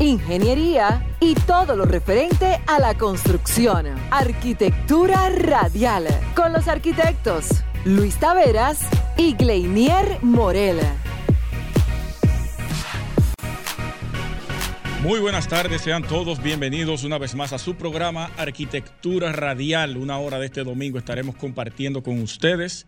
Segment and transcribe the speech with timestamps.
[0.00, 3.86] ingeniería y todo lo referente a la construcción.
[4.10, 8.80] Arquitectura radial con los arquitectos Luis Taveras
[9.18, 10.78] y Gleinier Morel.
[15.02, 19.96] Muy buenas tardes, sean todos bienvenidos una vez más a su programa Arquitectura Radial.
[19.96, 22.86] Una hora de este domingo estaremos compartiendo con ustedes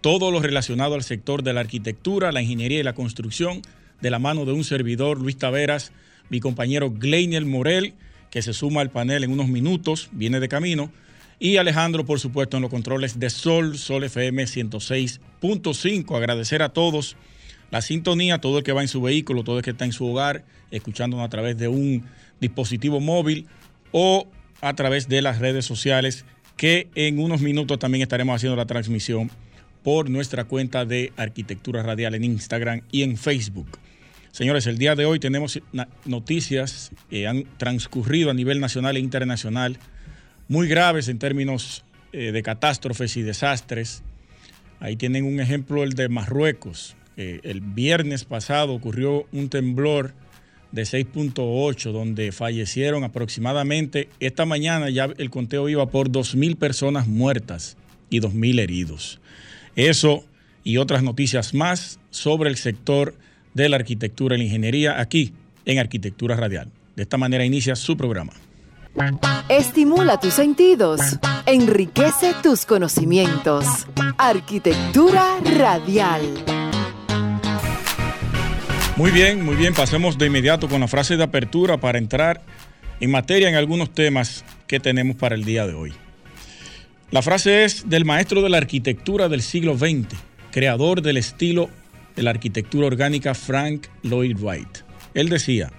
[0.00, 3.62] todo lo relacionado al sector de la arquitectura, la ingeniería y la construcción
[4.00, 5.92] de la mano de un servidor, Luis Taveras,
[6.28, 7.94] mi compañero Gleinier Morel,
[8.30, 10.90] que se suma al panel en unos minutos, viene de camino,
[11.38, 16.16] y Alejandro, por supuesto, en los controles de Sol, Sol FM 106.5.
[16.16, 17.16] Agradecer a todos
[17.72, 20.06] la sintonía, todo el que va en su vehículo, todo el que está en su
[20.06, 22.04] hogar, escuchándonos a través de un
[22.40, 23.48] dispositivo móvil
[23.90, 24.28] o
[24.60, 26.24] a través de las redes sociales,
[26.56, 29.28] que en unos minutos también estaremos haciendo la transmisión
[29.82, 33.66] por nuestra cuenta de Arquitectura Radial en Instagram y en Facebook.
[34.32, 35.60] Señores, el día de hoy tenemos
[36.06, 39.76] noticias que han transcurrido a nivel nacional e internacional
[40.48, 44.02] muy graves en términos eh, de catástrofes y desastres.
[44.80, 46.96] Ahí tienen un ejemplo el de Marruecos.
[47.16, 50.14] el viernes pasado ocurrió un temblor
[50.70, 57.76] de 6.8 donde fallecieron aproximadamente, esta mañana ya el conteo iba por 2.000 personas muertas
[58.08, 59.20] y 2.000 heridos.
[59.76, 60.24] Eso
[60.64, 63.14] y otras noticias más sobre el sector
[63.54, 65.32] de la arquitectura y la ingeniería aquí
[65.64, 66.70] en Arquitectura Radial.
[66.96, 68.32] De esta manera inicia su programa.
[69.48, 71.00] Estimula tus sentidos,
[71.46, 73.64] enriquece tus conocimientos.
[74.18, 76.22] Arquitectura Radial.
[78.96, 82.42] Muy bien, muy bien, pasemos de inmediato con la frase de apertura para entrar
[83.00, 85.94] en materia en algunos temas que tenemos para el día de hoy.
[87.10, 90.14] La frase es del maestro de la arquitectura del siglo XX,
[90.50, 91.70] creador del estilo
[92.16, 94.78] de la arquitectura orgánica Frank Lloyd Wright.
[95.14, 95.70] Él decía,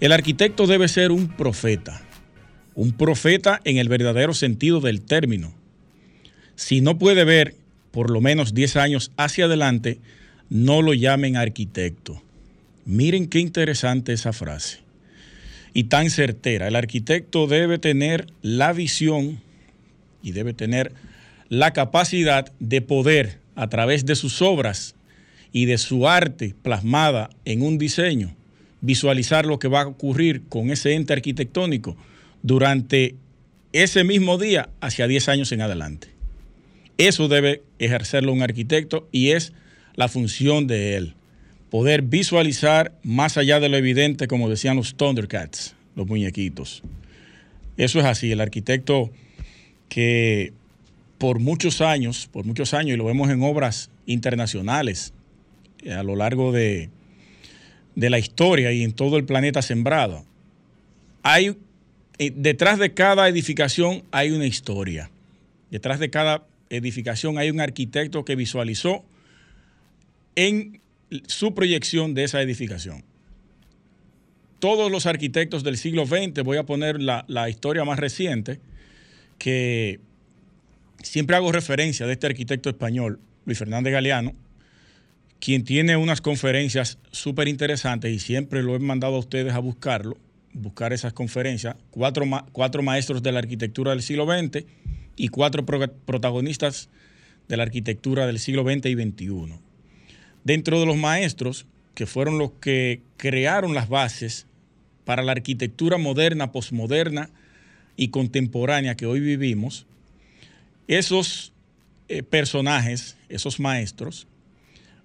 [0.00, 2.02] el arquitecto debe ser un profeta,
[2.74, 5.54] un profeta en el verdadero sentido del término.
[6.54, 7.54] Si no puede ver
[7.90, 10.00] por lo menos 10 años hacia adelante,
[10.50, 12.22] no lo llamen arquitecto.
[12.84, 14.80] Miren qué interesante esa frase.
[15.72, 16.68] Y tan certera.
[16.68, 19.40] El arquitecto debe tener la visión
[20.22, 20.92] y debe tener
[21.48, 24.95] la capacidad de poder, a través de sus obras,
[25.52, 28.34] y de su arte plasmada en un diseño,
[28.80, 31.96] visualizar lo que va a ocurrir con ese ente arquitectónico
[32.42, 33.14] durante
[33.72, 36.08] ese mismo día hacia 10 años en adelante.
[36.98, 39.52] Eso debe ejercerlo un arquitecto y es
[39.96, 41.14] la función de él.
[41.70, 46.82] Poder visualizar más allá de lo evidente, como decían los Thundercats, los muñequitos.
[47.76, 49.10] Eso es así, el arquitecto
[49.88, 50.52] que
[51.18, 55.12] por muchos años, por muchos años, y lo vemos en obras internacionales,
[55.90, 56.90] a lo largo de,
[57.94, 60.24] la historia y en todo el planeta sembrado.
[61.22, 61.56] Hay,
[62.18, 65.10] eh, detrás de cada edificación hay una historia.
[65.70, 69.04] Detrás de cada edificación hay un arquitecto que visualizó
[70.34, 70.80] en
[71.26, 73.04] su proyección de esa edificación.
[74.58, 78.58] Todos los arquitectos del siglo XX, voy a poner la, la historia más reciente,
[79.38, 80.00] que
[81.02, 84.34] siempre hago referencia de este arquitecto español, Luis Fernández Galeano,
[85.46, 90.18] quien tiene unas conferencias súper interesantes y siempre lo he mandado a ustedes a buscarlo,
[90.52, 94.64] buscar esas conferencias, cuatro, cuatro maestros de la arquitectura del siglo XX
[95.14, 96.88] y cuatro protagonistas
[97.46, 99.60] de la arquitectura del siglo XX y XXI.
[100.42, 104.48] Dentro de los maestros, que fueron los que crearon las bases
[105.04, 107.30] para la arquitectura moderna, posmoderna
[107.96, 109.86] y contemporánea que hoy vivimos,
[110.88, 111.52] esos
[112.08, 114.26] eh, personajes, esos maestros,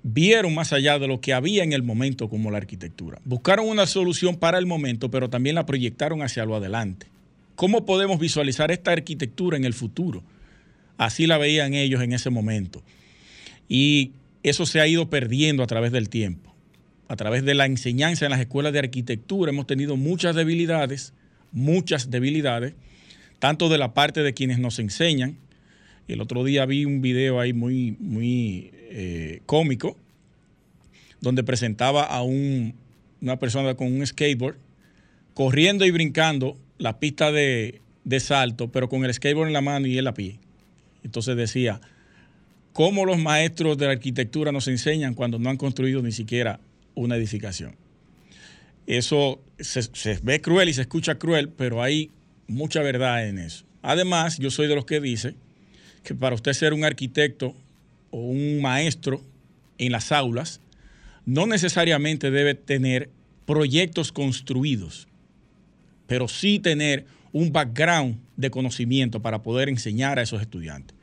[0.03, 3.19] vieron más allá de lo que había en el momento como la arquitectura.
[3.24, 7.07] Buscaron una solución para el momento, pero también la proyectaron hacia lo adelante.
[7.56, 10.24] ¿Cómo podemos visualizar esta arquitectura en el futuro?
[10.98, 12.81] Así la veían ellos en ese momento.
[13.68, 14.13] Y
[14.44, 16.54] eso se ha ido perdiendo a través del tiempo.
[17.07, 21.13] A través de la enseñanza en las escuelas de arquitectura hemos tenido muchas debilidades,
[21.51, 22.74] muchas debilidades,
[23.39, 25.38] tanto de la parte de quienes nos enseñan,
[26.13, 29.95] el otro día vi un video ahí muy, muy eh, cómico,
[31.21, 34.57] donde presentaba a una persona con un skateboard
[35.33, 39.87] corriendo y brincando la pista de, de salto, pero con el skateboard en la mano
[39.87, 40.39] y él a pie.
[41.03, 41.79] Entonces decía,
[42.73, 46.59] ¿cómo los maestros de la arquitectura nos enseñan cuando no han construido ni siquiera
[46.95, 47.75] una edificación?
[48.87, 52.09] Eso se, se ve cruel y se escucha cruel, pero hay
[52.47, 53.63] mucha verdad en eso.
[53.81, 55.35] Además, yo soy de los que dice
[56.03, 57.56] que para usted ser un arquitecto
[58.09, 59.21] o un maestro
[59.77, 60.62] en las aulas,
[61.25, 63.09] no necesariamente debe tener
[63.45, 65.07] proyectos construidos,
[66.07, 70.95] pero sí tener un background de conocimiento para poder enseñar a esos estudiantes.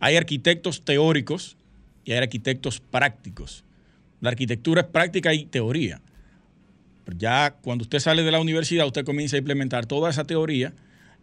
[0.00, 1.56] Hay arquitectos teóricos
[2.04, 3.64] y hay arquitectos prácticos.
[4.20, 6.00] La arquitectura es práctica y teoría.
[7.16, 10.72] ya cuando usted sale de la universidad, usted comienza a implementar toda esa teoría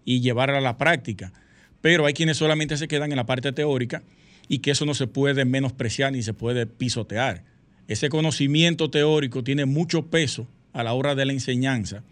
[0.06, 1.32] y llevarla a la práctica.
[1.82, 4.04] Pero hay quienes solamente se quedan en la parte teórica
[4.48, 7.44] y que eso no se puede menospreciar ni se puede pisotear.
[7.88, 12.04] Ese conocimiento teórico tiene mucho peso a la hora de la enseñanza.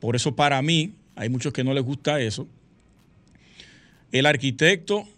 [0.00, 2.46] Por eso para mí, hay muchos que no les gusta eso,
[4.12, 5.08] el arquitecto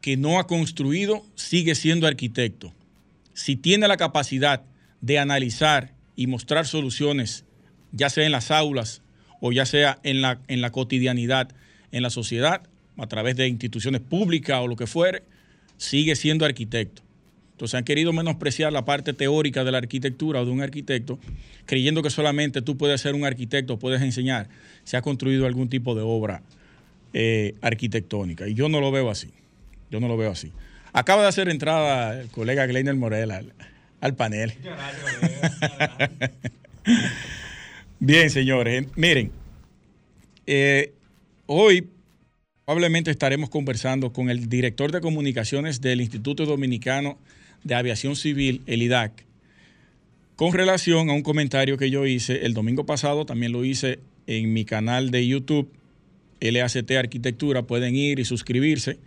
[0.00, 2.74] que no ha construido sigue siendo arquitecto.
[3.32, 4.62] Si tiene la capacidad
[5.00, 7.44] de analizar y mostrar soluciones,
[7.92, 9.00] ya sea en las aulas
[9.40, 11.52] o ya sea en la, en la cotidianidad,
[11.90, 15.22] en la sociedad, a través de instituciones públicas o lo que fuere,
[15.76, 17.02] sigue siendo arquitecto.
[17.52, 21.20] Entonces han querido menospreciar la parte teórica de la arquitectura o de un arquitecto,
[21.66, 24.48] creyendo que solamente tú puedes ser un arquitecto, puedes enseñar
[24.82, 26.42] si ha construido algún tipo de obra
[27.12, 28.48] eh, arquitectónica.
[28.48, 29.30] Y yo no lo veo así.
[29.90, 30.50] Yo no lo veo así.
[30.92, 33.30] Acaba de hacer entrada el colega Gleiner Morel
[34.00, 34.52] al, panel.
[38.00, 38.86] Bien, señores.
[38.96, 39.30] Miren,
[40.46, 40.92] eh,
[41.46, 41.88] hoy
[42.64, 47.18] probablemente estaremos conversando con el director de comunicaciones del Instituto Dominicano
[47.62, 49.24] de Aviación Civil, el IDAC,
[50.36, 54.52] con relación a un comentario que yo hice el domingo pasado, también lo hice en
[54.52, 55.70] mi canal de YouTube,
[56.40, 58.98] LACT Arquitectura, pueden ir y suscribirse.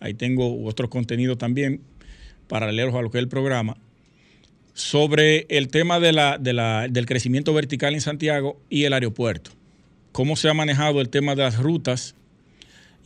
[0.00, 1.80] Ahí tengo otros contenidos también
[2.46, 3.76] paralelos a lo que es el programa,
[4.74, 9.52] sobre el tema de la, del crecimiento vertical en Santiago y el aeropuerto.
[10.12, 12.14] Cómo se ha manejado el tema de las rutas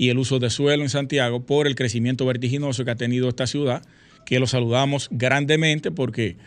[0.00, 3.47] y el uso de suelo en Santiago por el crecimiento vertiginoso que ha tenido esta
[3.47, 3.82] ciudad
[4.25, 6.38] que lo saludamos grandemente porque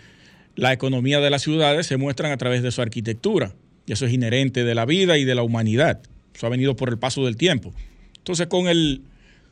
[0.56, 3.54] la economía de las ciudades se muestran a través de su arquitectura
[3.86, 6.02] y eso es inherente de la vida y de la humanidad.
[6.34, 7.76] Eso ha venido por el paso del tiempo.
[8.18, 9.04] Entonces, con el,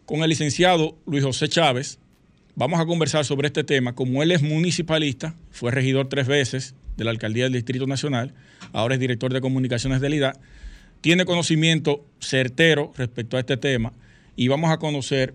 [0.07, 1.99] con el licenciado Luis José Chávez,
[2.55, 3.93] vamos a conversar sobre este tema.
[3.93, 8.33] Como él es municipalista, fue regidor tres veces de la alcaldía del Distrito Nacional,
[8.73, 10.33] ahora es director de comunicaciones del IDA,
[11.01, 13.91] tiene conocimiento certero respecto a este tema
[14.35, 15.33] y vamos a conocer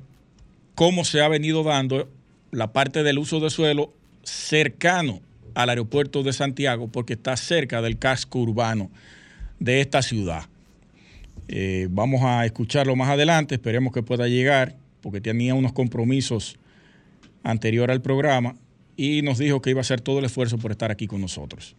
[0.74, 2.08] cómo se ha venido dando
[2.52, 3.92] la parte del uso de suelo
[4.22, 5.20] cercano
[5.54, 8.90] al aeropuerto de Santiago porque está cerca del casco urbano
[9.58, 10.46] de esta ciudad.
[11.48, 16.56] Eh, vamos a escucharlo más adelante, esperemos que pueda llegar porque tenía unos compromisos
[17.42, 18.56] anterior al programa
[18.96, 21.76] y nos dijo que iba a hacer todo el esfuerzo por estar aquí con nosotros.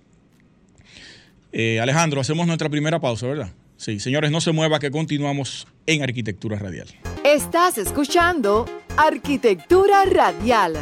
[1.52, 3.52] Eh, Alejandro, hacemos nuestra primera pausa, ¿verdad?
[3.78, 6.88] Sí, señores, no se mueva que continuamos en Arquitectura Radial.
[7.24, 8.66] Estás escuchando
[8.98, 10.74] Arquitectura Radial.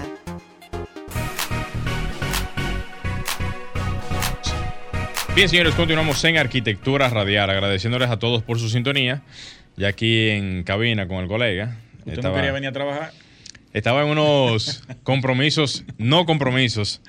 [5.36, 9.24] Bien, señores, continuamos en Arquitectura Radial, agradeciéndoles a todos por su sintonía.
[9.76, 11.76] Ya aquí en cabina con el colega.
[12.06, 13.12] ¿Usted no quería venir a trabajar?
[13.74, 17.02] Estaba en unos compromisos, no compromisos,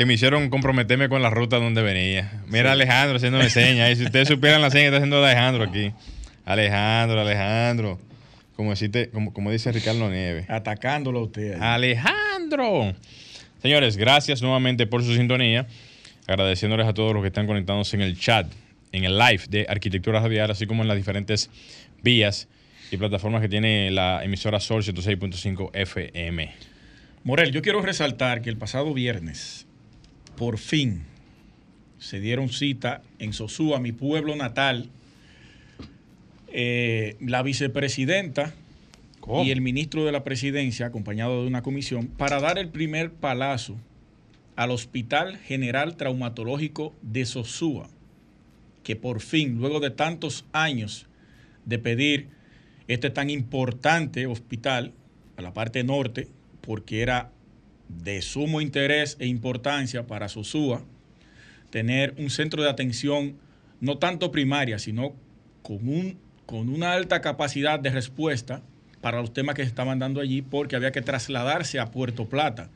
[0.00, 2.40] que me hicieron comprometerme con la ruta donde venía.
[2.46, 3.98] Mira Alejandro haciéndome señas.
[3.98, 5.92] Si ustedes supieran la seña que está haciendo Alejandro aquí.
[6.46, 7.98] Alejandro, Alejandro.
[8.56, 8.72] Como,
[9.12, 10.48] como, como dice Ricardo Nieves.
[10.48, 11.60] Atacándolo a usted.
[11.60, 12.94] Alejandro.
[13.60, 15.66] Señores, gracias nuevamente por su sintonía.
[16.26, 18.50] Agradeciéndoles a todos los que están conectados en el chat,
[18.92, 21.50] en el live de Arquitectura Radial, así como en las diferentes
[22.02, 22.48] vías
[22.90, 26.54] y plataformas que tiene la emisora Sol 106.5 FM.
[27.22, 29.66] Morel, yo quiero resaltar que el pasado viernes,
[30.40, 31.02] por fin,
[31.98, 34.88] se dieron cita en Sosúa, mi pueblo natal,
[36.48, 38.54] eh, la vicepresidenta
[39.44, 43.76] y el ministro de la presidencia, acompañado de una comisión, para dar el primer palazo
[44.56, 47.90] al Hospital General Traumatológico de Sosúa,
[48.82, 51.06] que por fin, luego de tantos años
[51.66, 52.28] de pedir
[52.88, 54.94] este tan importante hospital
[55.36, 56.28] a la parte norte,
[56.62, 57.30] porque era
[57.98, 60.84] de sumo interés e importancia para Sosúa,
[61.70, 63.36] tener un centro de atención
[63.80, 65.14] no tanto primaria, sino
[65.62, 66.16] con
[66.46, 68.60] con una alta capacidad de respuesta
[69.00, 72.70] para los temas que se estaban dando allí, porque había que trasladarse a Puerto Plata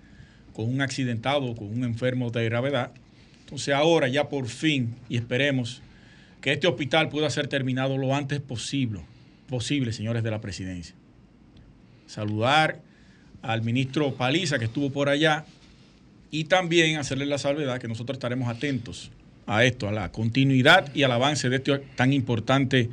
[0.53, 2.93] con un accidentado, con un enfermo de gravedad.
[3.41, 5.83] Entonces ahora ya por fin, y esperemos
[6.41, 9.01] que este hospital pueda ser terminado lo antes posible,
[9.49, 10.95] posible, señores de la presidencia.
[12.07, 12.81] Saludar
[13.45, 15.45] al ministro Paliza que estuvo por allá
[16.31, 19.11] y también hacerle la salvedad que nosotros estaremos atentos
[19.47, 22.89] a esto, a la continuidad y al avance de este tan importante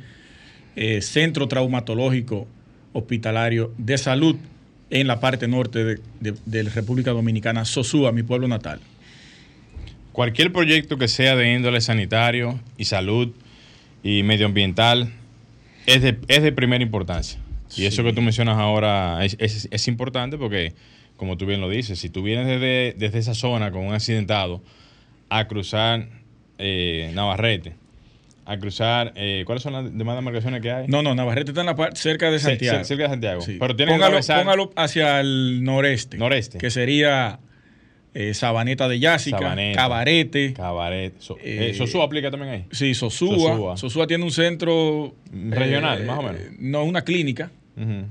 [0.76, 2.46] eh, centro traumatológico
[2.92, 4.36] hospitalario de salud
[4.90, 8.80] en la parte norte de, la República Dominicana, Sosúa, mi pueblo natal.
[10.12, 13.30] Cualquier proyecto que sea de índole sanitario y salud
[14.02, 15.10] y medioambiental
[15.86, 17.41] es de primera importancia.
[17.76, 20.74] Y eso que tú mencionas ahora es, es, importante porque,
[21.16, 24.62] como tú bien lo dices, si tú vienes desde, desde esa zona con un accidentado
[25.28, 26.08] a cruzar
[26.58, 27.74] eh, Navarrete,
[28.44, 29.12] a cruzar.
[29.16, 30.86] Eh, ¿Cuáles son las demás demarcaciones que hay?
[30.88, 32.84] No, no, Navarrete está en la parte cerca de Santiago.
[32.84, 33.42] cerca de Santiago.
[33.46, 36.18] Pero tiene póngalo, que póngalo hacia el noreste.
[36.18, 36.58] Noreste.
[36.58, 37.38] Que sería
[38.14, 39.38] eh, Sabaneta de Yásica,
[39.74, 40.52] Cabarete.
[40.54, 41.18] Cabarete.
[41.42, 42.64] Eh, ¿Sosúa aplica también ahí?
[42.70, 43.76] Sí, Sosúa.
[43.76, 45.14] Sosúa, tiene un centro.
[45.32, 46.40] Regional, más o menos.
[46.58, 47.50] No, una clínica.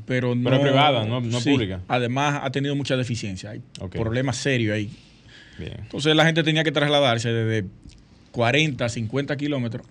[0.06, 0.50] Pero no.
[0.50, 1.82] Pero privada, no, no pública.
[1.88, 3.52] Además, ha tenido mucha deficiencia.
[3.52, 4.92] Hay problemas serios ahí.
[5.60, 5.76] Bien.
[5.80, 7.68] Entonces, la gente tenía que trasladarse desde
[8.32, 9.86] 40, 50 kilómetros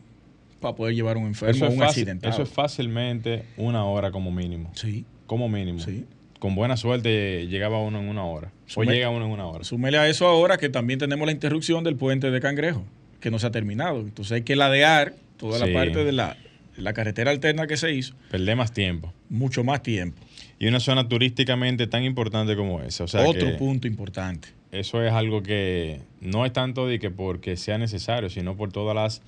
[0.61, 2.29] para poder llevar un enfermo eso un accidente.
[2.29, 4.71] Eso es fácilmente una hora como mínimo.
[4.75, 5.05] Sí.
[5.27, 5.79] Como mínimo.
[5.79, 6.05] Sí.
[6.39, 8.51] Con buena suerte llegaba uno en una hora.
[8.75, 9.65] o llega uno en una hora.
[9.65, 12.85] Súmele a eso ahora que también tenemos la interrupción del puente de Cangrejo,
[13.21, 14.01] que no se ha terminado.
[14.01, 16.37] Entonces hay que ladear toda la parte de la,
[16.81, 18.15] la carretera alterna que se hizo.
[18.31, 19.13] Perder más tiempo.
[19.29, 20.21] Mucho más tiempo.
[20.59, 23.05] Y una zona turísticamente tan importante como esa.
[23.05, 27.57] O sea Otro punto importante eso es algo que no es tanto de que porque
[27.57, 29.23] sea necesario, sino por todas las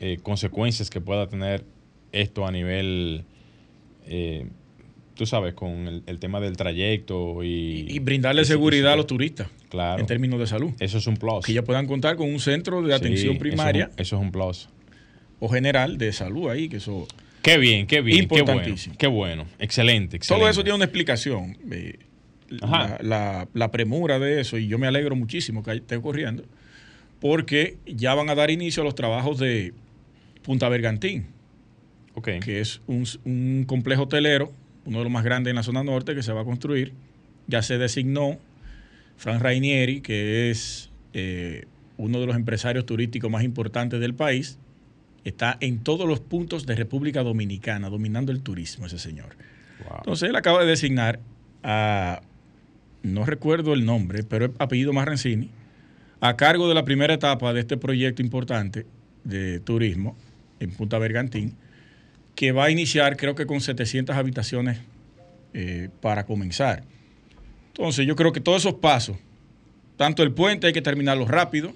[0.00, 1.64] eh, consecuencias que pueda tener
[2.12, 3.24] esto a nivel,
[4.06, 4.46] eh,
[5.14, 7.86] tú sabes, con el, tema del trayecto y...
[7.88, 9.48] Y, brindarle seguridad a los turistas.
[9.68, 10.00] Claro.
[10.00, 10.72] En términos de salud.
[10.80, 11.44] Eso es un plus.
[11.44, 13.90] Que ya puedan contar con un centro de atención primaria.
[13.98, 14.70] Eso es, un, plus.
[15.40, 17.06] O general de salud ahí, que eso...
[17.42, 18.24] Qué bien, qué bien.
[18.24, 18.96] Importantísimo.
[18.98, 20.42] Qué bueno, Excelente, excelente.
[20.42, 21.56] Todo eso tiene una explicación.
[21.70, 21.98] Eh,
[22.50, 26.44] la, premura de eso, y yo me alegro muchísimo que esté ocurriendo,
[27.20, 29.74] porque ya van a dar inicio a los trabajos de
[30.42, 31.26] Punta Bergantín,
[32.22, 34.52] que es un, complejo hotelero,
[34.84, 36.92] uno de los más grandes en la zona norte, que se va a construir.
[37.46, 38.38] Ya se designó
[39.16, 41.64] Fran Rainieri, que es eh,
[41.96, 44.58] uno de los empresarios turísticos más importantes del país.
[45.24, 49.36] Está en todos los puntos de República Dominicana, dominando el turismo ese señor.
[49.98, 51.20] Entonces él acaba de designar
[51.62, 52.20] a
[53.02, 55.50] no recuerdo el nombre, pero es apellido Marrancini,
[56.20, 58.86] a cargo de la primera etapa de este proyecto importante
[59.24, 60.16] de turismo
[60.60, 61.54] en Punta Bergantín,
[62.34, 64.78] que va a iniciar creo que con 700 habitaciones
[65.54, 66.82] eh, para comenzar.
[67.68, 69.16] Entonces yo creo que todos esos pasos,
[69.96, 71.72] tanto el puente hay que terminarlo rápido,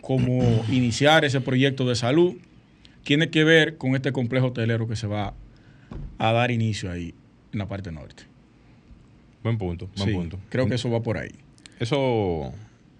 [0.00, 2.36] como iniciar ese proyecto de salud,
[3.10, 5.34] tiene que ver con este complejo hotelero que se va
[6.18, 7.12] a dar inicio ahí
[7.52, 8.22] en la parte norte.
[9.42, 10.38] Buen punto, buen punto.
[10.48, 11.32] Creo que eso va por ahí.
[11.80, 12.54] Eso,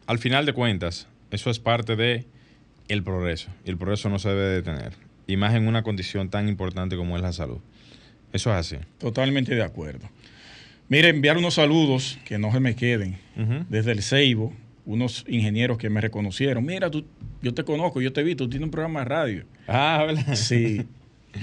[0.07, 2.27] al final de cuentas, eso es parte de
[2.89, 3.51] el progreso.
[3.65, 4.95] Y el progreso no se debe detener.
[5.29, 7.61] Y más en una condición tan importante como es la salud.
[8.33, 8.85] Eso es así.
[8.99, 10.11] Totalmente de acuerdo.
[10.89, 13.17] Mire, enviar unos saludos que no se me queden.
[13.69, 14.53] Desde el Ceibo,
[14.87, 16.65] unos ingenieros que me reconocieron.
[16.65, 17.05] Mira, tú,
[17.43, 19.45] yo te conozco, yo te visto, tú tienes un programa de radio.
[19.67, 20.35] Ah, ¿verdad?
[20.35, 20.83] Sí.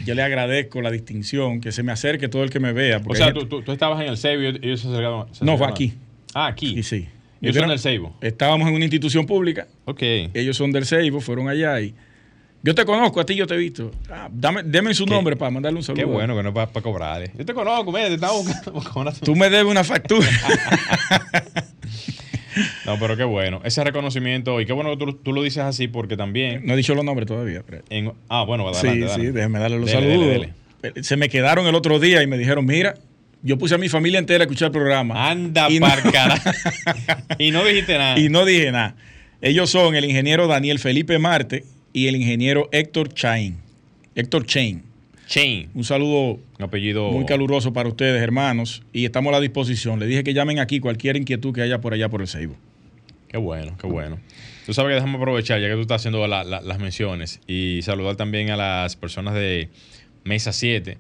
[0.06, 3.02] yo le agradezco la distinción, que se me acerque todo el que me vea.
[3.06, 5.28] O sea, tú, estabas en el Seibo y ellos se acercaron.
[5.42, 5.94] no, fue aquí.
[6.34, 6.78] Ah, aquí.
[6.78, 7.08] Y sí.
[7.42, 8.16] Ellos son del Seibo.
[8.22, 9.68] Estábamos en una institución pública.
[9.86, 10.02] Ok.
[10.34, 11.94] Ellos son del Seibo, fueron allá y.
[12.64, 13.92] Yo te conozco, a ti yo te he visto.
[14.10, 16.04] Ah, dame, deme su nombre para mandarle un saludo.
[16.04, 17.32] Qué bueno que no para, para cobrar.
[17.38, 19.14] Yo te conozco, mira, te estaba buscando.
[19.24, 20.28] Tú me debes una factura.
[22.86, 23.62] No, pero qué bueno.
[23.64, 26.66] Ese reconocimiento, y qué bueno que tú, lo dices así, porque también.
[26.66, 27.64] No he dicho los nombres todavía.
[28.30, 30.48] ah, bueno, adelante, Sí, sí, déjeme darle los saludos.
[31.02, 32.96] Se me quedaron el otro día y me dijeron, mira,
[33.42, 35.30] yo puse a mi familia entera a escuchar el programa.
[35.30, 35.88] Anda, y no,
[37.40, 38.20] y no dijiste nada.
[38.20, 38.96] Y no dije nada.
[39.42, 43.58] Ellos son el ingeniero Daniel Felipe Marte y el ingeniero Héctor Chain.
[44.16, 44.84] Héctor Chain.
[45.28, 45.70] Chain.
[45.74, 47.12] Un saludo Un apellido...
[47.12, 50.00] muy caluroso para ustedes, hermanos, y estamos a la disposición.
[50.00, 52.56] Le dije que llamen aquí cualquier inquietud que haya por allá por el Seibo.
[53.28, 54.20] Qué bueno, qué bueno.
[54.66, 58.52] Tú sabes que déjame aprovechar, ya que tú estás haciendo las menciones, y saludar también
[58.52, 59.70] a las personas de
[60.24, 60.98] Mesa 7.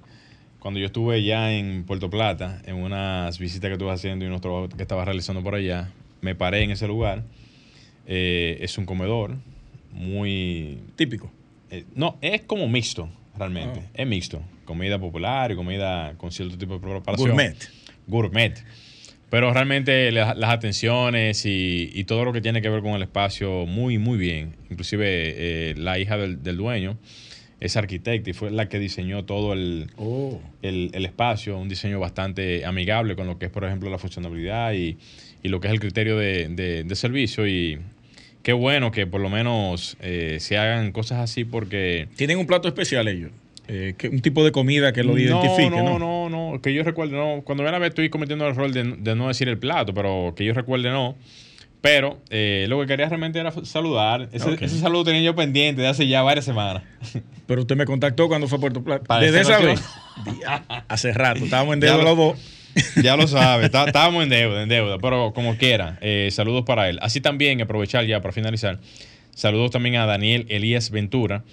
[0.60, 4.42] Cuando yo estuve ya en Puerto Plata, en unas visitas que estuve haciendo y unos
[4.42, 7.24] trabajos que estaba realizando por allá, me paré en ese lugar.
[8.06, 9.36] Eh, es un comedor
[9.94, 10.80] muy...
[10.98, 11.32] Típico.
[11.72, 13.82] Eh, no, es como mixto realmente.
[13.84, 13.90] Ah.
[13.94, 14.42] Es mixto.
[14.66, 17.30] Comida popular y comida con cierto tipo de preparación.
[17.30, 17.56] Gourmet.
[18.08, 18.64] Gourmet.
[19.30, 23.98] Pero realmente las, atenciones y, todo lo que tiene que ver con el espacio, muy,
[23.98, 24.56] muy bien.
[24.70, 26.98] Inclusive eh, la hija del, dueño
[27.60, 30.40] es arquitecta y fue la que diseñó todo el, Oh.
[30.62, 34.74] el, el espacio, un diseño bastante amigable con lo que es, por ejemplo, la funcionalidad
[34.74, 34.98] y,
[35.44, 37.46] y lo que es el criterio de, de- de servicio.
[37.48, 37.80] Y
[38.48, 42.08] qué bueno que por lo menos eh, se hagan cosas así porque...
[42.16, 43.30] Tienen un plato especial ellos.
[43.68, 46.00] Eh, que- un tipo de comida que lo identifique, ¿no?
[46.00, 47.42] no, no, no, que yo recuerde, no.
[47.44, 50.34] Cuando ven a ver, estoy cometiendo el error de, de no decir el plato, pero
[50.34, 51.18] que yo recuerde, no.
[51.82, 54.30] Pero eh, lo que quería realmente era saludar.
[54.32, 56.84] Ese, ese saludo tenía yo pendiente de hace ya varias semanas.
[57.48, 59.20] Pero usted me contactó cuando fue a Puerto Plata.
[59.20, 59.82] Desde esa vez.
[60.88, 61.44] Hace rato.
[61.44, 62.40] Estábamos en dedo lo- los dos.
[63.02, 66.90] Ya lo sabe, está- estábamos en deuda, en deuda, pero como quiera, eh, saludos para
[66.90, 67.00] él.
[67.02, 68.80] Así también, aprovechar ya para finalizar,
[69.36, 71.44] saludos también a Daniel Elías Ventura.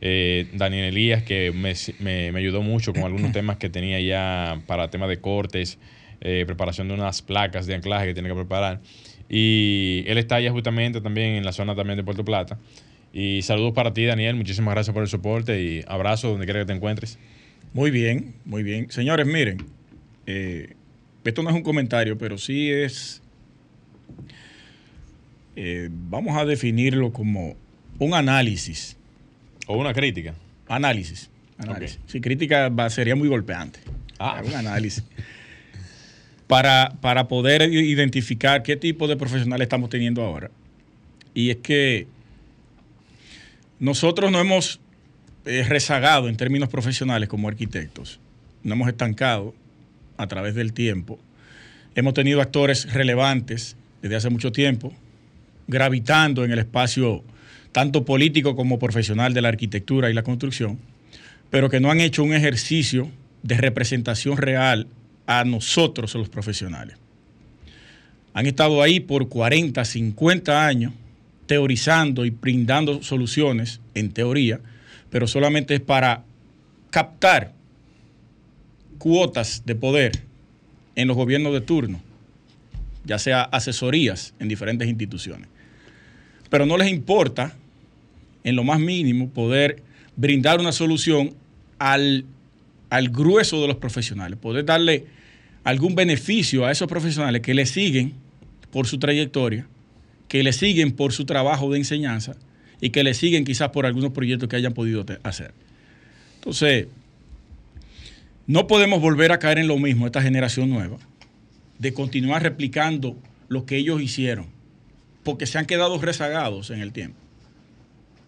[0.00, 4.60] Eh, Daniel Elías que me, me- me ayudó mucho con algunos temas que tenía ya
[4.66, 5.78] para temas de cortes,
[6.20, 8.80] eh, preparación de unas placas de anclaje que tiene que preparar.
[9.28, 12.58] Y él está allá justamente también en la zona también de Puerto Plata.
[13.12, 14.34] Y saludos para ti, Daniel.
[14.34, 17.18] Muchísimas gracias por el soporte y abrazo donde quiera que te encuentres.
[17.72, 18.90] Muy bien, muy bien.
[18.90, 19.58] Señores, miren,
[20.26, 20.74] eh,
[21.24, 23.22] esto no es un comentario, pero sí es,
[25.56, 27.56] eh, vamos a definirlo como
[27.98, 28.96] un análisis.
[29.66, 30.34] O una crítica.
[30.68, 31.30] Análisis.
[31.58, 31.98] análisis.
[32.06, 33.80] Si crítica va- sería muy golpeante.
[34.18, 34.42] Ah.
[34.44, 35.04] un análisis.
[36.46, 40.50] Para, para poder identificar qué tipo de profesionales estamos teniendo ahora.
[41.32, 42.06] Y es que
[43.80, 44.78] nosotros no hemos
[45.46, 48.20] eh, rezagado en términos profesionales como arquitectos.
[48.62, 49.54] No hemos estancado
[50.16, 51.18] a través del tiempo.
[51.94, 54.92] Hemos tenido actores relevantes desde hace mucho tiempo,
[55.66, 57.22] gravitando en el espacio
[57.72, 60.78] tanto político como profesional de la arquitectura y la construcción,
[61.50, 63.10] pero que no han hecho un ejercicio
[63.42, 64.86] de representación real
[65.26, 66.96] a nosotros los profesionales.
[68.32, 70.92] Han estado ahí por 40, 50 años
[71.46, 74.60] teorizando y brindando soluciones, en teoría,
[75.10, 76.24] pero solamente es para
[76.90, 77.52] captar
[78.98, 80.22] cuotas de poder
[80.96, 82.00] en los gobiernos de turno,
[83.04, 85.48] ya sea asesorías en diferentes instituciones.
[86.50, 87.54] Pero no les importa,
[88.44, 89.82] en lo más mínimo, poder
[90.16, 91.34] brindar una solución
[91.78, 92.24] al,
[92.90, 95.06] al grueso de los profesionales, poder darle
[95.64, 98.14] algún beneficio a esos profesionales que le siguen
[98.70, 99.66] por su trayectoria,
[100.28, 102.36] que le siguen por su trabajo de enseñanza
[102.80, 105.52] y que le siguen quizás por algunos proyectos que hayan podido hacer.
[106.36, 106.88] Entonces,
[108.46, 110.98] no podemos volver a caer en lo mismo esta generación nueva,
[111.78, 113.16] de continuar replicando
[113.48, 114.46] lo que ellos hicieron,
[115.22, 117.18] porque se han quedado rezagados en el tiempo.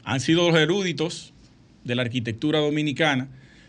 [0.04, 1.34] Han sido los eruditos
[1.84, 3.28] de la arquitectura dominicana,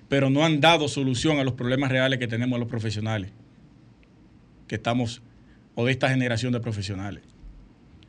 [0.09, 3.31] pero no han dado solución a los problemas reales que tenemos los profesionales,
[4.67, 5.21] que estamos,
[5.75, 7.23] o de esta generación de profesionales.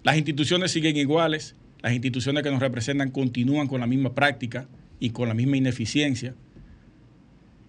[0.05, 4.69] Las instituciones siguen iguales, las instituciones que nos representan continúan con la misma práctica
[5.01, 6.35] y con la misma ineficiencia,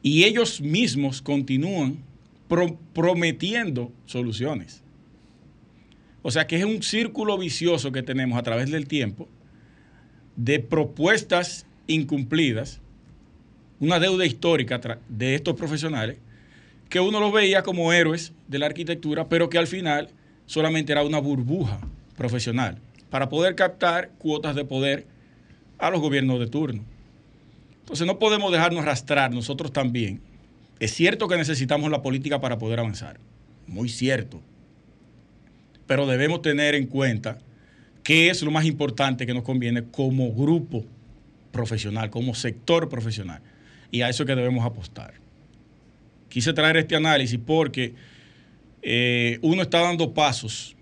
[0.02, 1.98] y ellos mismos continúan
[2.48, 4.84] pro- prometiendo soluciones.
[6.22, 9.28] O sea que es un círculo vicioso que tenemos a través del tiempo
[10.36, 12.82] de propuestas incumplidas,
[13.80, 16.18] una deuda histórica de estos profesionales,
[16.90, 20.10] que uno los veía como héroes de la arquitectura, pero que al final
[20.46, 21.80] solamente era una burbuja
[22.18, 25.08] profesional para poder captar cuotas de poder
[25.78, 26.84] a los gobiernos de turno.
[27.90, 30.22] Entonces no podemos dejarnos arrastrar nosotros también.
[30.80, 33.20] Es cierto que necesitamos la política para poder avanzar,
[33.66, 34.44] muy cierto,
[35.88, 37.40] pero debemos tener en cuenta
[38.04, 40.86] qué es lo más importante que nos conviene como grupo
[41.52, 43.42] profesional, como sector profesional.
[43.90, 45.16] Y a eso es que debemos apostar.
[46.30, 47.96] Quise traer este análisis porque
[48.84, 50.76] eh, uno está dando pasos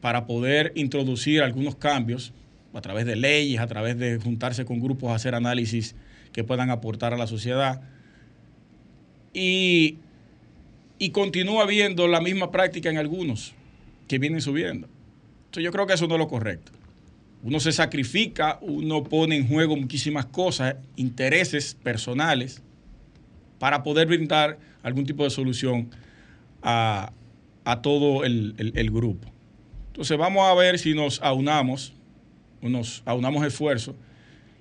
[0.00, 2.32] para poder introducir algunos cambios
[2.72, 5.96] a través de leyes, a través de juntarse con grupos a hacer análisis
[6.34, 7.80] que puedan aportar a la sociedad.
[9.32, 9.96] Y,
[10.98, 13.54] y continúa habiendo la misma práctica en algunos
[14.06, 14.88] que vienen subiendo.
[15.46, 16.72] Entonces yo creo que eso no es lo correcto.
[17.42, 22.62] Uno se sacrifica, uno pone en juego muchísimas cosas, intereses personales,
[23.58, 25.90] para poder brindar algún tipo de solución
[26.62, 27.12] a,
[27.64, 29.30] a todo el, el- el grupo.
[29.88, 31.92] Entonces vamos a ver si nos aunamos,
[32.60, 33.94] nos aunamos esfuerzos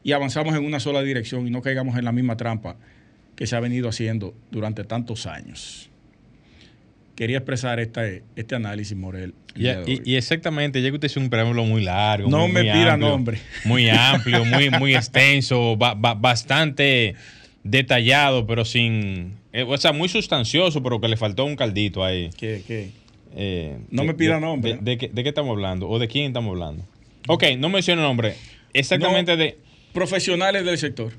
[0.04, 2.76] y avanzamos en una sola dirección y no caigamos en la misma trampa
[3.36, 5.90] que se ha venido haciendo durante tantos años.
[7.16, 8.02] Quería expresar esta,
[8.36, 9.36] este análisis, Morel.
[9.56, 12.28] el Y, exactamente, ya que usted hizo un preámbulo muy largo.
[12.28, 13.40] No muy- me muy pida amplio, nombre.
[13.66, 17.14] Muy amplio, muy, muy extenso, ba- ba- bastante
[17.64, 19.34] detallado, pero sin.
[19.54, 22.32] eh, o sea, muy sustancioso, pero que le faltó un caldito ahí.
[22.36, 22.90] ¿Qué- qué?
[23.36, 24.74] Eh, No de- me pida nombre.
[24.76, 25.88] De, de qué, de qué estamos hablando?
[25.90, 26.84] ¿O de quién estamos hablando?
[27.28, 28.36] Ok, no mencione nombre.
[28.74, 29.38] Exactamente No.
[29.38, 29.58] de.
[29.94, 31.14] Profesionales del sector.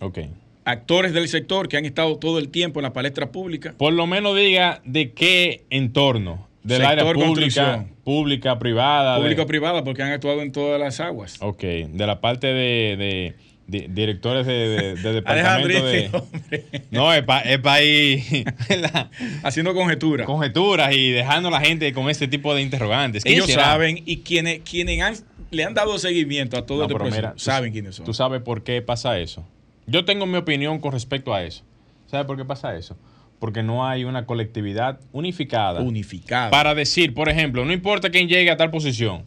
[0.00, 0.18] Ok.
[0.64, 3.74] actores del sector que han estado todo el tiempo en la palestra pública.
[3.76, 6.46] Por lo menos diga de qué entorno.
[6.62, 9.14] Del Sector área pública, pública, privada.
[9.14, 11.38] de- Público-privada, porque han actuado en todas las aguas.
[11.40, 13.34] Ok, de la parte de, de-
[13.66, 16.10] de directores de, de- de departamento de...
[16.12, 18.44] hombre, No, es para ahí
[19.42, 20.26] haciendo conjeturas.
[20.26, 23.22] conjeturas y dejando a la gente con este tipo de interrogantes.
[23.24, 23.64] ¿Quién Ellos será?
[23.64, 27.34] saben y quienes, quienes han- le han dado seguimiento a todo No, este proceso mira,
[27.36, 28.04] saben quiénes son.
[28.06, 29.44] Tú sabes por qué pasa eso.
[29.86, 31.64] Yo tengo mi opinión con respecto a eso.
[32.06, 32.96] ¿Sabes por qué pasa eso?
[33.38, 36.50] Porque no hay una colectividad unificada Unificado.
[36.50, 39.24] para decir, por ejemplo, no importa quién llegue a tal posición,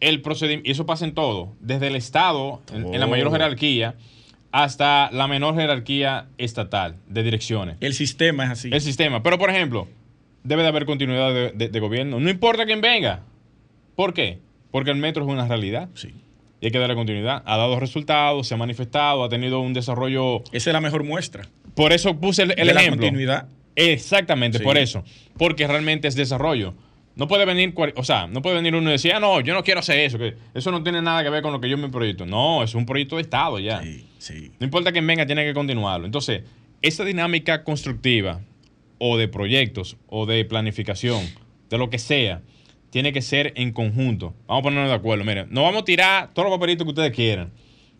[0.00, 3.94] el procedimiento, y eso pasa en todo, desde el Estado, en, en la mayor jerarquía,
[4.50, 7.76] hasta la menor jerarquía estatal de direcciones.
[7.80, 8.70] El sistema es así.
[8.72, 9.22] El sistema.
[9.22, 9.86] Pero, por ejemplo,
[10.42, 12.18] debe de haber continuidad de, de- de gobierno.
[12.20, 13.20] No importa quién venga.
[13.94, 14.40] ¿Por qué?
[14.72, 15.88] Porque el metro es una realidad.
[15.94, 16.12] Sí.
[16.60, 17.42] Y hay que darle continuidad.
[17.46, 20.42] Ha dado resultados, se ha manifestado, ha tenido un desarrollo.
[20.52, 21.44] Esa es la mejor muestra.
[21.76, 23.02] Por eso puse el, el de la ejemplo.
[23.02, 23.48] continuidad.
[23.76, 24.64] Exactamente, Sí.
[24.64, 25.04] por eso.
[25.38, 26.74] Porque realmente es desarrollo.
[27.14, 29.62] No puede venir, o sea, no puede venir uno y decir, ah, no, yo no
[29.62, 31.90] quiero hacer eso, que eso no tiene nada que ver con lo que yo me
[31.90, 32.24] proyecto.
[32.24, 33.82] No, es un proyecto de Estado ya.
[33.82, 34.50] Sí, sí.
[34.58, 36.06] No importa quién venga, tiene que continuarlo.
[36.06, 36.42] Entonces,
[36.80, 38.40] esa dinámica constructiva
[38.98, 41.22] o de proyectos o de planificación,
[41.68, 42.40] de lo que sea,
[42.92, 44.34] tiene que ser en conjunto.
[44.46, 45.24] Vamos a ponernos de acuerdo.
[45.24, 47.50] Miren, no vamos a tirar todos los papelitos que ustedes quieran,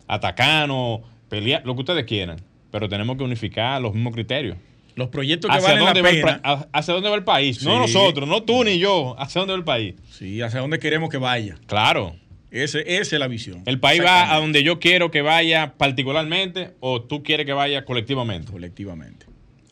[0.07, 2.37] atacarnos, pelear, lo que ustedes quieran,
[2.71, 4.55] pero tenemos que unificar los mismos criterios.
[4.95, 7.63] Los proyectos que ¿Hacia valen la dónde, va el, a- hacia dónde va el país?
[7.63, 9.15] No nosotros, no tú ni yo.
[9.17, 9.95] ¿Hacia dónde va el país?
[10.11, 11.55] Sí, hacia dónde queremos que vaya.
[11.65, 12.15] Claro.
[12.51, 13.63] Ese, esa es la visión.
[13.65, 17.83] El país va a donde yo quiero que vaya particularmente o tú quieres que vaya
[17.83, 18.51] colectivamente.
[18.51, 19.25] Colectivamente.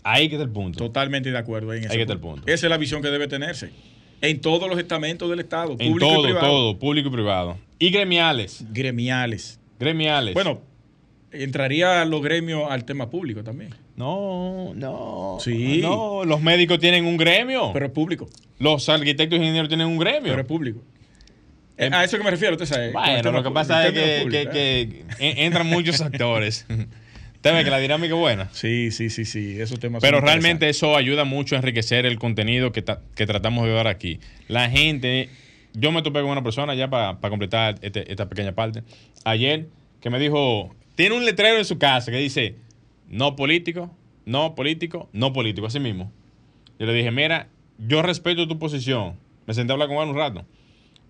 [0.04, 0.80] Ahí que está el punto.
[0.80, 2.42] Totalmente de acuerdo ahí en ese Ahí está el punto.
[2.48, 3.70] Esa es la visión que debe tenerse.
[4.22, 6.48] En todos los estamentos del Estado, En público y todo, privado.
[6.48, 7.58] todo, público y privado.
[7.80, 8.64] Y gremiales.
[8.72, 9.60] Gremiales.
[9.80, 10.34] Gremiales.
[10.36, 10.62] Bueno,
[11.32, 13.74] entraría los gremios al tema público también.
[13.96, 15.38] no, no.
[15.40, 15.80] Sí.
[15.82, 17.72] No, los médicos tienen un gremio.
[17.74, 18.30] Pero es público.
[18.60, 20.32] los arquitectos y ingenieros tienen un gremio.
[20.32, 20.82] Pero es público.
[21.78, 22.92] Eh, a eso que me refiero, usted sabe.
[22.92, 26.66] bueno, lo que público, pasa es que, público, que- que en- entran muchos actores.
[27.42, 28.50] Usted ve que la dinámica es buena.
[28.54, 29.60] Sí, sí, sí, sí.
[29.60, 32.84] Esos temas Pero realmente eso ayuda mucho a enriquecer el contenido que,
[33.16, 34.20] que tratamos de dar aquí.
[34.48, 35.28] La gente,
[35.74, 38.84] yo me topé con una persona ya para completar este- esta pequeña parte,
[39.26, 39.70] ayer,
[40.02, 42.58] que me dijo, tiene un letrero en su casa que dice,
[43.10, 43.90] no político,
[44.26, 46.12] no político, no político, así mismo.
[46.78, 47.48] Yo le dije, mira,
[47.80, 49.16] yo respeto tu posición.
[49.48, 50.46] Me senté a hablar con él un rato,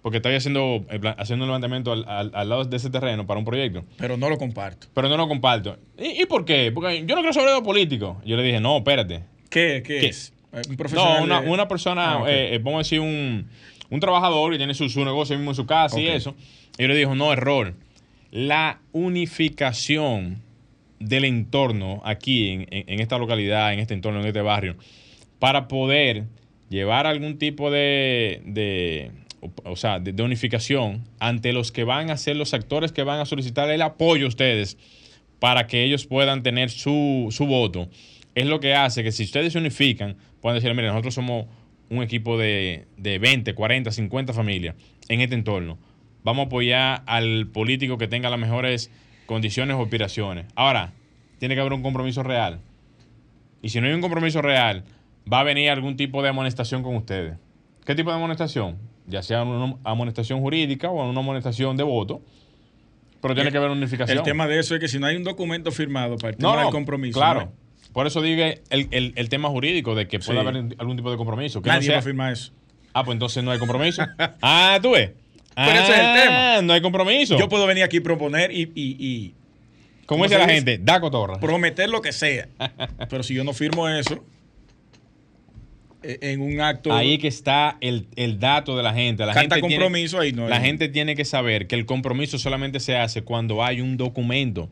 [0.02, 0.86] porque estoy haciendo,
[1.18, 4.30] haciendo un levantamiento al, al- al lado de ese terreno para un proyecto Pero no
[4.30, 4.88] lo comparto.
[4.94, 5.78] pero no lo comparto.
[5.98, 6.72] ¿Y, y por qué?
[6.74, 8.18] Porque yo no de los políticos.
[8.26, 9.24] Yo le dije, no, espérate.
[9.50, 10.08] ¿Qué, qué, ¿Qué?
[10.08, 10.34] es?
[10.54, 11.18] Eh, Un profesional.
[11.20, 13.48] No, una, de- una persona, Ah, eh, eh, vamos a decir, un,
[13.90, 16.36] un trabajador que tiene su, su negocio mismo en su casa y eso.
[16.78, 17.74] Y yo le dijo, no, error.
[18.32, 20.42] La unificación
[21.00, 24.76] del entorno aquí, en, en- en esta localidad, en este entorno, en este barrio,
[25.40, 26.26] para poder
[26.70, 29.12] llevar algún tipo de, de-
[29.64, 33.20] o, sea, de, de unificación ante los que van a ser los actores que van
[33.20, 34.78] a solicitar el apoyo a ustedes
[35.40, 37.90] para que ellos puedan tener su, su voto,
[38.36, 41.48] es lo que hace que si ustedes se unifican, puedan decir, mire, nosotros somos
[41.90, 44.76] un equipo de, de 20, 40, 50 familias
[45.10, 45.78] en este entorno.
[46.24, 48.92] Vamos a apoyar al político que tenga las mejores
[49.26, 50.46] condiciones o aspiraciones.
[50.56, 50.94] Ahora,
[51.40, 52.60] tiene que haber un compromiso real.
[53.64, 54.84] Y si no hay un compromiso real,
[55.32, 57.38] va a venir algún tipo de amonestación con ustedes.
[57.84, 58.78] ¿Qué tipo de amonestación?
[59.12, 62.22] Ya sea una amonestación jurídica o una amonestación de voto,
[63.22, 64.18] pero tiene El- que haber una unificación.
[64.18, 66.50] El tema de eso es que si no hay un documento firmado para el tema
[66.50, 67.20] No, no, del compromiso.
[67.20, 67.42] Claro.
[67.42, 67.52] ¿no?
[67.94, 70.48] Por eso digo el, el- el tema jurídico de que puede Sí.
[70.48, 71.62] haber algún tipo de compromiso.
[71.62, 72.52] Que Nadie sea- va a firmar eso.
[72.94, 74.02] Ah, pues entonces no hay compromiso.
[74.42, 75.12] ah, tú ves.
[75.54, 76.62] Pero ese es el Ah, tema.
[76.62, 77.38] No hay compromiso.
[77.38, 79.34] Yo puedo venir aquí y proponer y, y- y
[80.06, 80.56] Como ¿cómo dice la dice?
[80.56, 81.40] gente, da cotorra.
[81.40, 82.48] prometer lo que sea.
[83.10, 84.22] Pero si yo no firmo eso eh,
[86.04, 86.94] en un acto.
[86.94, 89.26] Ahí que está el, el dato de la gente.
[89.26, 92.80] La gente tiene- compromiso, ahí no La gente tiene que saber que el compromiso solamente
[92.80, 94.70] se hace cuando hay un documento.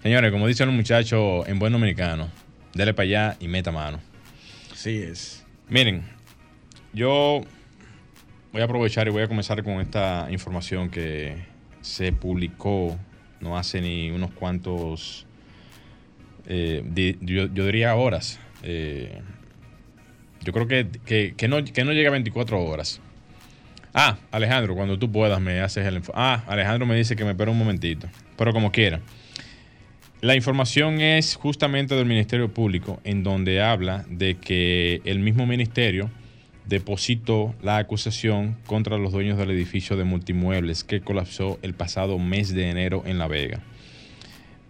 [0.01, 2.29] Señores, como dicen los muchachos en buen dominicano,
[2.73, 3.99] dele para allá y meta mano.
[4.71, 5.43] Así es.
[5.67, 6.03] Miren,
[6.93, 7.41] yo
[8.53, 11.35] voy a aprovechar y voy a comenzar con esta información que
[11.81, 12.97] se publicó
[13.41, 15.25] no hace ni unos cuantos,
[16.47, 18.39] yo, diría horas.
[18.63, 19.21] Eh,
[20.45, 23.01] yo creo que, que, no, que no llega a 24 horas.
[23.93, 26.01] Ah, Alejandro, cuando tú puedas me haces el...
[26.13, 29.01] Ah, Alejandro me dice que me espera un momentito, pero como quiera.
[30.21, 36.11] La información es justamente del Ministerio Público, en donde habla de que el mismo ministerio
[36.65, 42.53] depositó la acusación contra los dueños del edificio de multimuebles que colapsó el pasado mes
[42.53, 43.61] de enero en La Vega.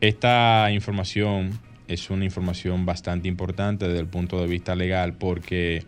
[0.02, 5.84] Esta información es una información bastante importante desde el punto de vista legal porque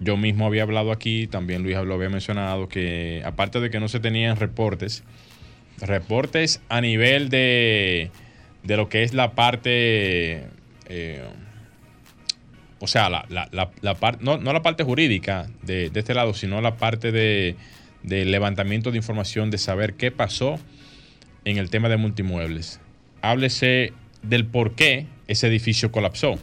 [0.00, 3.88] yo mismo había hablado aquí, también Luis lo había mencionado, que aparte de que no
[3.88, 5.04] se tenían reportes,
[5.80, 8.10] reportes a nivel de
[8.62, 10.44] de lo que es la parte,
[10.88, 11.24] eh,
[12.78, 13.70] o sea, la, la, la,
[14.20, 17.56] no, no, la parte jurídica de, de, este lado, sino la parte de,
[18.02, 20.58] de, levantamiento de información, de saber qué pasó
[21.44, 22.80] en el tema de multimuebles.
[23.20, 23.92] Háblese
[24.22, 26.38] del por qué ese edificio colapsó.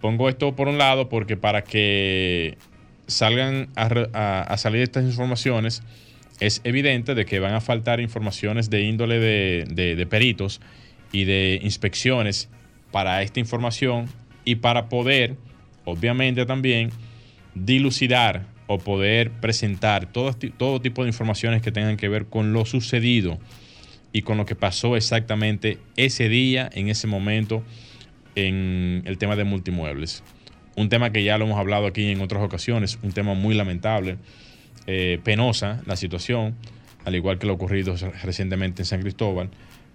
[0.00, 2.56] Pongo esto por un lado porque para que
[3.06, 5.82] salgan a, salir estas informaciones,
[6.40, 10.60] es evidente de que van a faltar informaciones de índole de, peritos
[11.10, 12.48] y de inspecciones
[12.92, 14.06] para esta información
[14.44, 15.36] y para poder,
[15.84, 16.90] obviamente también,
[17.54, 23.38] dilucidar o poder presentar todo tipo de informaciones que tengan que ver con lo sucedido
[24.12, 27.62] y con lo que pasó exactamente ese día, en ese momento,
[28.34, 30.22] en el tema de multimuebles.
[30.76, 34.16] Un tema que ya lo hemos hablado aquí en otras ocasiones, un tema muy lamentable,
[34.86, 36.54] eh, penosa la situación,
[37.04, 39.50] al igual que lo ocurrido recientemente en San Cristóbal.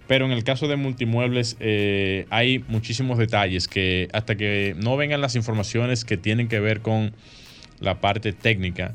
[0.06, 5.20] Pero en el caso de multimuebles eh, hay muchísimos detalles que hasta que no vengan
[5.22, 7.14] las informaciones que tienen que ver con
[7.80, 8.94] la parte técnica,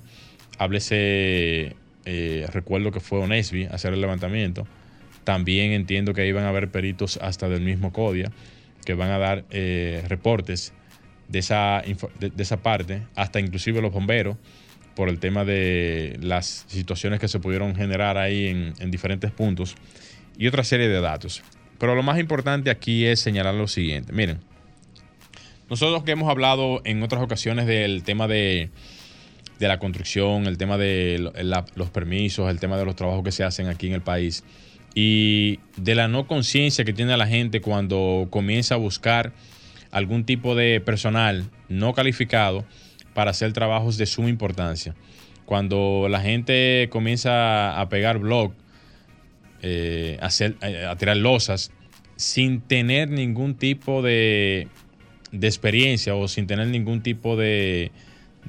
[0.59, 4.67] háblese, eh, recuerdo que fue Onesby hacer el levantamiento,
[5.23, 8.31] también entiendo que ahí van a haber peritos hasta del mismo CODIA
[8.85, 10.73] que van a dar eh, reportes
[11.27, 11.83] de esa,
[12.19, 14.37] de, esa parte, hasta inclusive los bomberos,
[14.95, 19.75] por el tema de las situaciones que se pudieron generar ahí en, en diferentes puntos
[20.37, 21.43] y otra serie de datos.
[21.77, 24.11] Pero lo más importante aquí es señalar lo siguiente.
[24.11, 24.39] Miren,
[25.69, 28.71] nosotros que hemos hablado en otras ocasiones del tema de,
[29.59, 31.31] la construcción, el tema de
[31.75, 34.43] los permisos, el tema de los trabajos que se hacen aquí en el país
[34.95, 39.33] y de la no conciencia que tiene la gente cuando comienza a buscar
[39.91, 42.65] algún tipo de personal no calificado
[43.13, 44.95] para hacer trabajos de suma importancia.
[45.45, 48.53] Cuando la gente comienza a pegar blog
[49.61, 51.71] eh, hacer, eh, a tirar losas
[52.15, 54.67] sin tener ningún tipo de,
[55.31, 57.91] de experiencia o sin tener ningún tipo de,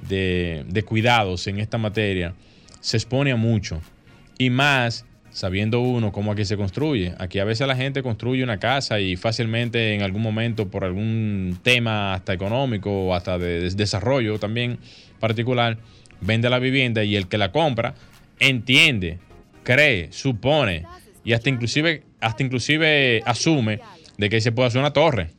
[0.08, 2.34] de, cuidados en esta materia,
[2.80, 3.80] se expone a mucho.
[4.38, 7.14] Y más sabiendo uno cómo aquí se construye.
[7.18, 11.58] Aquí a veces la gente construye una casa y fácilmente en algún momento por algún
[11.62, 14.78] tema hasta económico o hasta de desarrollo también
[15.18, 15.78] particular,
[16.20, 17.94] vende la vivienda y el que la compra
[18.38, 19.18] entiende,
[19.62, 20.84] cree, supone
[21.24, 23.80] y hasta inclusive, hasta inclusive asume
[24.18, 25.30] de que se puede hacer una torre.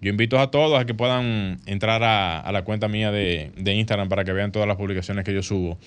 [0.00, 4.24] Yo invito a todos a que puedan entrar a, la cuenta mía de, Instagram para
[4.24, 5.78] que vean todas las publicaciones que yo subo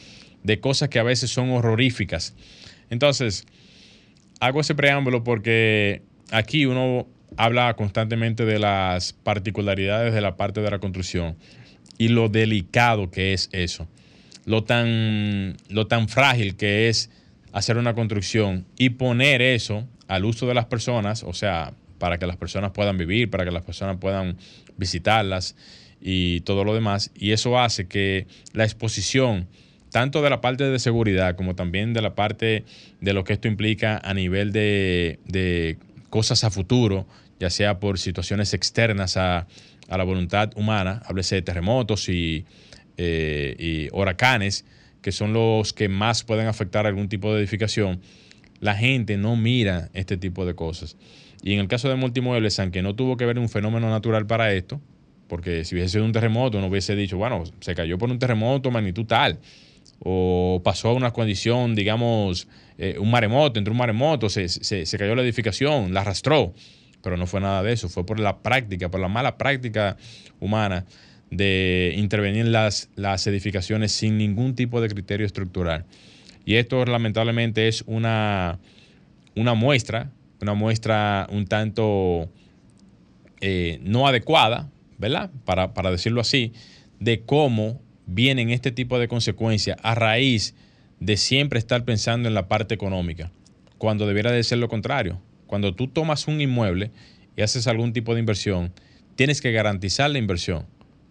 [0.41, 2.33] de cosas que a veces son horroríficas.
[2.89, 3.45] Entonces,
[4.39, 10.71] hago ese preámbulo porque aquí uno habla constantemente de las particularidades de la parte de
[10.71, 11.35] la construcción
[11.97, 13.87] y lo delicado que es eso.
[14.45, 17.09] lo tan, lo tan frágil que es
[17.51, 22.27] hacer una construcción y poner eso al uso de las personas, o sea, para que
[22.27, 24.37] las personas puedan vivir, para que las personas puedan
[24.77, 25.55] visitarlas
[26.01, 27.11] y todo lo demás.
[27.15, 29.47] Y eso hace que la exposición,
[29.95, 32.65] tanto de la parte de seguridad como también de la parte
[32.99, 35.77] de lo que esto implica a nivel de,
[36.09, 37.07] cosas a futuro,
[37.39, 39.47] ya sea por situaciones externas a,
[39.87, 42.43] la voluntad humana, háblese de terremotos y,
[42.97, 44.65] eh, y huracanes,
[45.01, 48.01] que son los que más pueden afectar algún tipo de edificación,
[48.59, 50.97] la gente no mira este tipo de cosas.
[51.41, 54.51] Y en el caso de multimuebles, aunque no tuvo que ver un fenómeno natural para
[54.51, 54.81] esto,
[55.29, 58.71] porque si hubiese sido un terremoto, no hubiese dicho, bueno, se cayó por un terremoto
[58.71, 59.39] magnitud tal,
[59.99, 65.21] o pasó una condición, digamos, eh, un maremoto, entró un maremoto, se, se, cayó la
[65.21, 66.53] edificación, la arrastró,
[67.01, 69.97] pero no fue nada de eso, fue por la práctica, por la mala práctica
[70.39, 70.85] humana
[71.31, 75.85] de intervenir en las, las edificaciones sin ningún tipo de criterio estructural.
[76.45, 78.59] Y esto lamentablemente es una,
[79.35, 82.29] una muestra, una muestra un tanto
[83.41, 85.31] eh, no adecuada, ¿verdad?
[85.45, 86.53] Para, para decirlo así,
[86.99, 90.55] de cómo vienen este tipo de consecuencias a raíz
[90.99, 93.31] de siempre estar pensando en la parte económica,
[93.77, 95.21] cuando debiera de ser lo contrario.
[95.47, 96.91] Cuando tú tomas un inmueble
[97.37, 98.73] y haces algún tipo de inversión,
[99.15, 100.65] tienes que garantizar la inversión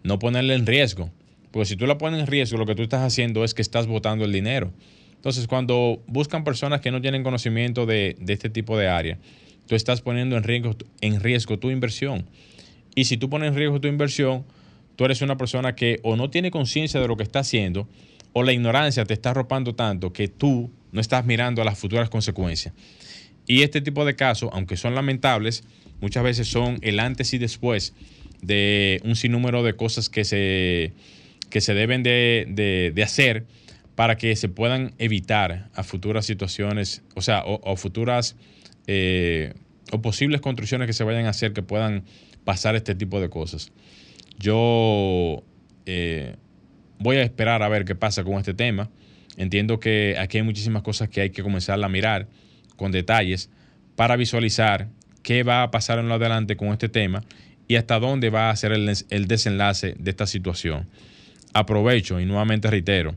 [0.05, 1.11] no ponerle en riesgo.
[1.51, 3.87] Porque si tú la pones en riesgo, lo que tú estás haciendo es que estás
[3.87, 4.71] botando el dinero.
[5.15, 9.17] Entonces, cuando buscan personas que no tienen conocimiento de, este tipo de área,
[9.67, 12.29] tú estás poniendo en riesgo, en riesgo tu inversión.
[12.93, 14.45] Y si tú pones en riesgo tu inversión,
[14.95, 17.87] tú eres una persona que o no tiene conciencia de lo que está haciendo,
[18.33, 22.09] o la ignorancia te está arropando tanto que tú no estás mirando a las futuras
[22.09, 22.73] consecuencias.
[23.47, 25.63] Y este tipo de casos, aunque son lamentables,
[26.01, 27.93] muchas veces son el antes y después
[28.41, 30.93] de un sinnúmero de cosas que se,
[31.49, 33.45] que se deben de, hacer
[33.95, 38.35] para que se puedan evitar a futuras situaciones, o sea, o, futuras
[38.87, 39.53] eh,
[39.91, 42.03] o posibles construcciones que se vayan a hacer que puedan
[42.43, 43.71] pasar este tipo de cosas.
[44.37, 45.43] Yo
[45.85, 46.35] eh,
[46.99, 48.89] voy a esperar a ver qué pasa con este tema.
[49.37, 52.27] Entiendo que aquí hay muchísimas cosas que hay que comenzar a mirar
[52.75, 53.49] con detalles
[53.95, 54.89] para visualizar
[55.23, 57.23] qué va a pasar en lo adelante con este tema
[57.67, 60.87] y hasta dónde va a ser el, desenlace de esta situación.
[61.53, 63.15] Aprovecho y nuevamente reitero,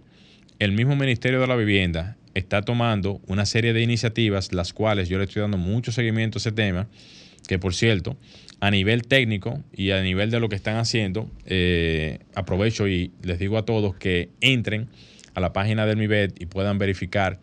[0.59, 5.19] el mismo Ministerio de la Vivienda está tomando una serie de iniciativas, las cuales yo
[5.19, 6.89] le estoy dando mucho seguimiento a ese tema,
[7.49, 8.17] que por cierto,
[8.61, 13.41] a nivel técnico y a nivel de lo que están haciendo, eh, aprovecho y les
[13.41, 14.89] digo a todos que entren
[15.35, 17.41] a la página del MIBET y puedan verificar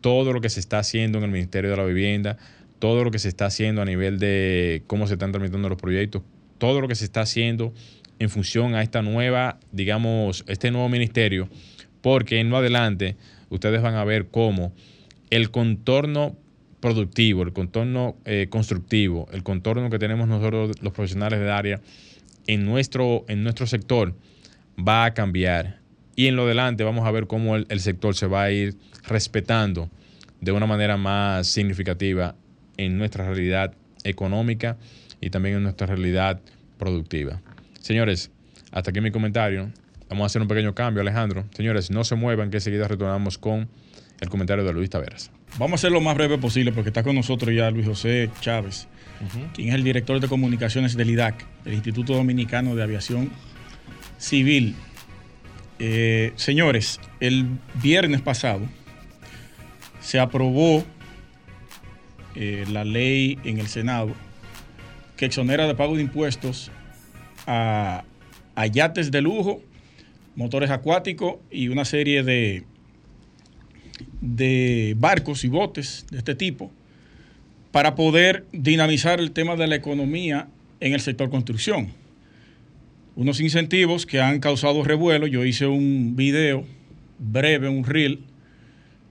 [0.00, 2.38] todo lo que se está haciendo en el Ministerio de la Vivienda,
[2.78, 6.22] todo lo que se está haciendo a nivel de cómo se están tramitando los proyectos,
[6.58, 7.74] todo lo que se está haciendo
[8.20, 11.48] en función a esta nueva, digamos, este nuevo ministerio,
[12.02, 13.16] porque en lo adelante
[13.48, 14.72] ustedes van a ver cómo
[15.30, 16.36] el contorno
[16.80, 21.80] productivo, el contorno eh, constructivo, el contorno que tenemos nosotros los profesionales de área
[22.46, 24.14] en nuestro, en nuestro sector
[24.78, 25.80] va a cambiar.
[26.16, 29.90] Y en lo adelante vamos a ver cómo el sector se va a ir respetando
[30.40, 32.34] de una manera más significativa
[32.76, 34.76] en nuestra realidad económica
[35.20, 36.40] y también en nuestra realidad
[36.78, 37.40] productiva.
[37.80, 38.30] Señores,
[38.72, 39.70] hasta aquí mi comentario.
[40.08, 41.44] Vamos a hacer un pequeño cambio, Alejandro.
[41.54, 43.68] Señores, no se muevan, que enseguida retornamos con
[44.20, 45.30] el comentario de Luis Taveras.
[45.58, 48.88] Vamos a hacer lo más breve posible porque está con nosotros ya Luis José Chávez,
[49.54, 53.30] quien es el director de comunicaciones del IDAC, del Instituto Dominicano de Aviación
[54.18, 54.74] Civil.
[55.78, 57.46] Eh, señores, el
[57.82, 58.62] viernes pasado
[60.00, 60.84] se aprobó
[62.34, 64.14] eh, la ley en el Senado
[65.16, 66.70] que exonera de pago de impuestos
[67.46, 68.04] a,
[68.72, 69.62] yates de lujo,
[70.36, 72.64] motores acuáticos y una serie de,
[74.20, 76.70] de barcos y botes de este tipo
[77.72, 80.48] para poder dinamizar el tema de la economía
[80.80, 81.88] en el sector construcción.
[83.16, 85.26] Unos incentivos que han causado revuelo.
[85.26, 86.64] Yo hice un video
[87.18, 88.20] breve, un reel,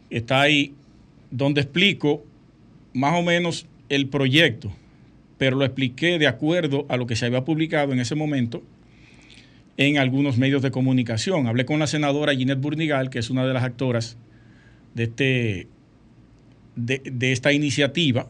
[0.10, 0.74] está ahí,
[1.32, 2.24] donde explico
[2.94, 4.72] más o menos el proyecto
[5.40, 8.62] pero lo expliqué de acuerdo a lo que se había publicado en ese momento
[9.78, 11.48] en algunos medios de comunicación.
[11.48, 14.18] Hablé con la senadora Ginette Burnigal, que es una de las actoras
[14.94, 15.68] de, este,
[16.76, 18.30] de, esta iniciativa,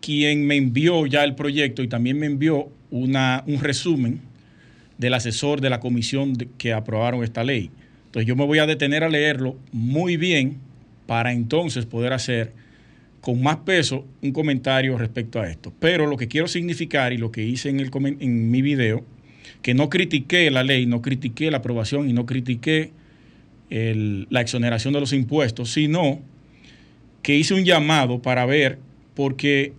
[0.00, 4.20] quien me envió ya el proyecto y también me envió una, un resumen
[4.98, 7.70] del asesor de la comisión que aprobaron esta ley.
[8.06, 10.58] Entonces yo me voy a detener a leerlo muy bien
[11.06, 12.52] para entonces poder hacer
[13.20, 15.72] con más peso un comentario respecto a esto.
[15.80, 19.02] Pero lo que quiero significar y lo que hice en, el, en mi video,
[19.62, 22.92] que no critiqué la ley, no critiqué la aprobación y no critiqué
[23.70, 26.20] la exoneración de los impuestos, sino
[27.22, 28.78] que hice un llamado para ver,
[29.14, 29.72] porque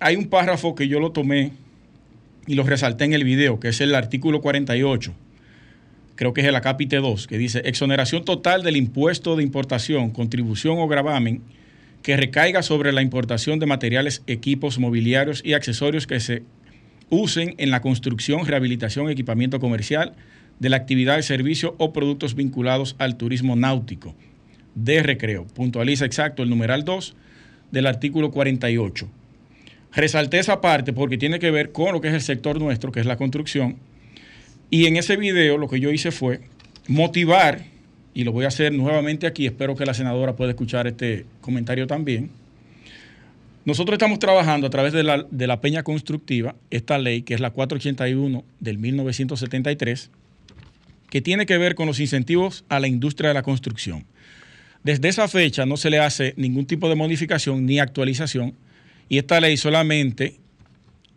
[0.00, 1.52] hay un párrafo que yo lo tomé
[2.46, 5.14] y lo resalté en el video, que es el artículo 48,
[6.16, 10.78] creo que es el acápite 2, que dice exoneración total del impuesto de importación, contribución
[10.78, 11.42] o gravamen
[12.02, 16.42] que recaiga sobre la importación de materiales, equipos, mobiliarios y accesorios que se
[17.10, 20.14] usen en la construcción, rehabilitación, equipamiento comercial
[20.60, 24.14] de la actividad de servicio o productos vinculados al turismo náutico
[24.76, 25.46] de recreo.
[25.46, 27.16] Puntualiza exacto el numeral 2
[27.72, 29.08] del artículo 48.
[29.92, 33.00] Resalté esa parte porque tiene que ver con lo que es el sector nuestro, que
[33.00, 33.76] es la construcción.
[34.70, 36.40] Y en ese video lo que yo hice fue
[36.86, 37.64] motivar
[38.12, 41.86] y lo voy a hacer nuevamente aquí, espero que la senadora pueda escuchar este comentario
[41.86, 42.30] también.
[43.64, 47.40] Nosotros estamos trabajando a través de la, de la Peña Constructiva, esta ley que es
[47.40, 50.10] la 481 del 1973,
[51.10, 54.06] que tiene que ver con los incentivos a la industria de la construcción.
[54.82, 58.54] Desde esa fecha no se le hace ningún tipo de modificación ni actualización
[59.08, 60.36] y esta ley solamente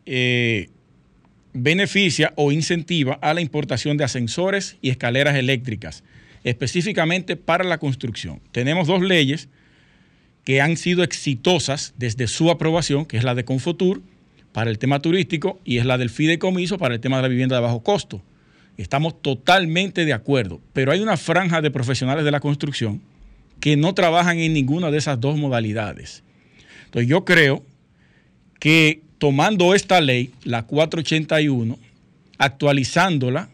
[0.06, 0.70] eh,
[1.54, 6.04] beneficia o incentiva a la importación de ascensores y escaleras eléctricas
[6.44, 8.42] específicamente para la construcción.
[8.52, 9.50] Tenemos dos leyes
[10.44, 14.02] que han sido exitosas desde su aprobación, que es la de Confotur
[14.52, 17.56] para el tema turístico y es la del fideicomiso para el tema de la vivienda
[17.56, 18.22] de bajo costo.
[18.78, 23.02] Estamos totalmente de acuerdo, pero hay una franja de profesionales de la construcción
[23.60, 26.24] que no trabajan en ninguna de esas dos modalidades.
[26.86, 27.64] Entonces yo creo
[28.60, 31.78] que tomando esta ley, la 481,
[32.38, 33.50] actualizándola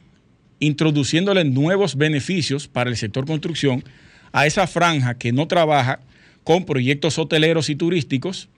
[0.59, 3.83] introduciéndole nuevos beneficios para el sector construcción
[4.31, 5.99] a esa franja que no trabaja
[6.43, 8.49] con proyectos hoteleros y turísticos,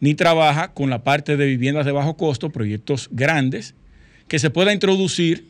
[0.00, 3.74] ni trabaja con la parte de viviendas de bajo costo, proyectos grandes,
[4.28, 5.48] que se pueda introducir,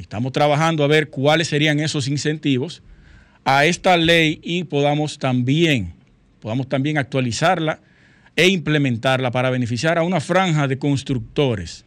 [0.00, 2.82] estamos trabajando a ver cuáles serían esos incentivos,
[3.44, 5.94] a esta ley y podamos también,
[6.40, 7.80] podamos también actualizarla
[8.36, 11.84] e implementarla para beneficiar a una franja de constructores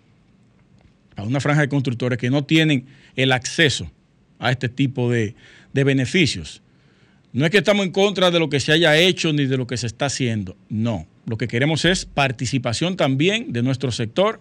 [1.16, 2.86] a una franja de constructores que no tienen
[3.16, 3.92] el acceso
[4.40, 5.36] a este tipo de,
[5.74, 6.62] beneficios.
[7.32, 9.66] No es que estamos en contra de lo que se haya hecho ni de lo
[9.66, 11.08] que se está haciendo, no.
[11.26, 14.40] Lo que queremos es participación también de nuestro sector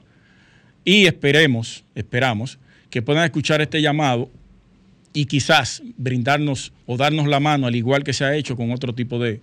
[0.84, 2.58] y esperemos, esperamos
[2.92, 4.30] que puedan escuchar este llamado
[5.14, 8.94] y quizás brindarnos o darnos la mano, al igual que se ha hecho con otro
[8.94, 9.40] tipo de,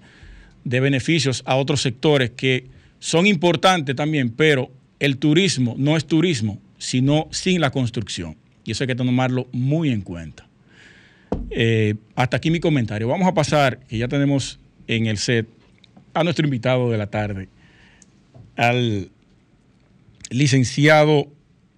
[0.64, 2.68] de beneficios a otros sectores que
[3.00, 4.70] son importantes también, pero
[5.00, 8.38] el turismo no es turismo sino sin la construcción.
[8.64, 10.48] Y eso hay que tomarlo muy en cuenta.
[11.50, 13.08] Eh, hasta aquí mi comentario.
[13.08, 15.48] Vamos a pasar, que ya tenemos en el set,
[16.14, 17.50] a nuestro invitado de la tarde,
[18.56, 19.10] al
[20.30, 21.28] licenciado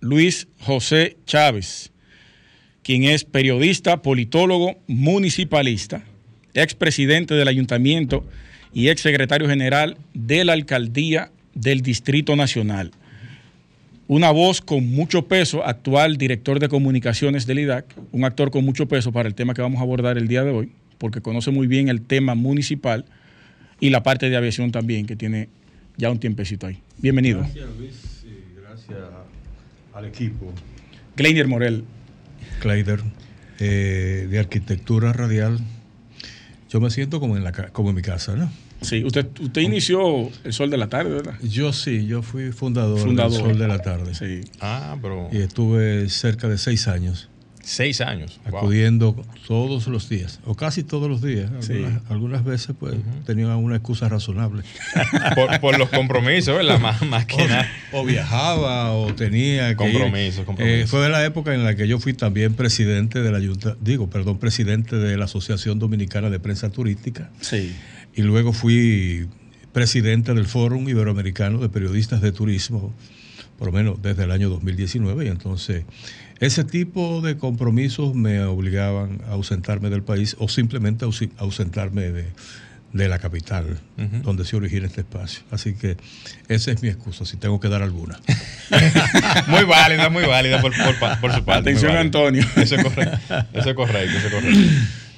[0.01, 1.91] Luis José Chávez,
[2.83, 6.03] quien es periodista, politólogo, municipalista,
[6.53, 8.25] expresidente del ayuntamiento
[8.73, 12.91] y exsecretario general de la alcaldía del Distrito Nacional
[14.11, 18.85] una voz con mucho peso, actual director de comunicaciones del IDAC, un actor con mucho
[18.85, 21.65] peso para el tema que vamos a abordar el día de hoy, porque conoce muy
[21.65, 23.05] bien el tema municipal
[23.79, 25.47] y la parte de aviación también, que tiene
[25.95, 26.79] ya un tiempecito ahí.
[26.97, 27.39] Bienvenido.
[27.39, 28.10] Gracias Luis
[29.93, 30.51] al equipo.
[31.15, 31.83] Kleiner Morel.
[32.59, 33.01] Kleider,
[33.59, 35.59] eh, de arquitectura radial.
[36.69, 38.51] Yo me siento como en, la, como en mi casa, ¿no?
[38.81, 41.35] Sí, usted, usted inició El Sol de la Tarde, ¿verdad?
[41.43, 44.15] Yo sí, yo fui fundador, del Sol de la Tarde.
[44.15, 44.41] Sí.
[44.59, 45.29] Ah, pero...
[45.31, 47.29] Y estuve cerca de seis años.
[47.71, 48.39] Seis años.
[48.45, 49.15] Acudiendo
[49.47, 51.49] todos los días, o casi todos los días.
[52.09, 52.95] Algunas, veces pues
[53.25, 54.63] tenía una excusa razonable.
[55.61, 56.79] por, los compromisos, ¿verdad?
[56.81, 57.69] Más, más que nada.
[57.91, 60.45] O viajaba o tenía compromisos.
[60.57, 63.39] Eh, fue de la época en la que yo fui también presidente de la
[63.79, 67.29] digo, perdón, presidente de la Asociación Dominicana de Prensa Turística.
[67.39, 67.73] Sí
[68.13, 69.27] y luego fui
[69.71, 72.93] presidente del Fórum Iberoamericano de Periodistas de Turismo,
[73.57, 75.85] por lo menos desde el año 2019, y entonces
[76.41, 83.07] ese tipo de compromisos me obligaban a ausentarme del país o simplemente a ausentarme de,
[83.07, 83.79] la capital,
[84.23, 85.43] donde se origina este espacio.
[85.51, 85.95] Así que
[86.49, 88.19] esa es mi excusa, si tengo que dar alguna.
[89.47, 91.51] muy válida, muy válida por, su parte.
[91.51, 92.43] Atención, Antonio.
[92.57, 93.17] Eso es correcto,
[93.53, 94.17] eso es correcto.
[94.17, 94.59] Eso es correcto.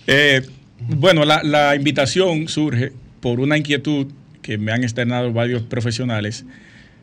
[0.07, 0.41] Eh,
[0.89, 4.07] bueno, la, invitación surge por una inquietud
[4.41, 6.45] que me han externado varios profesionales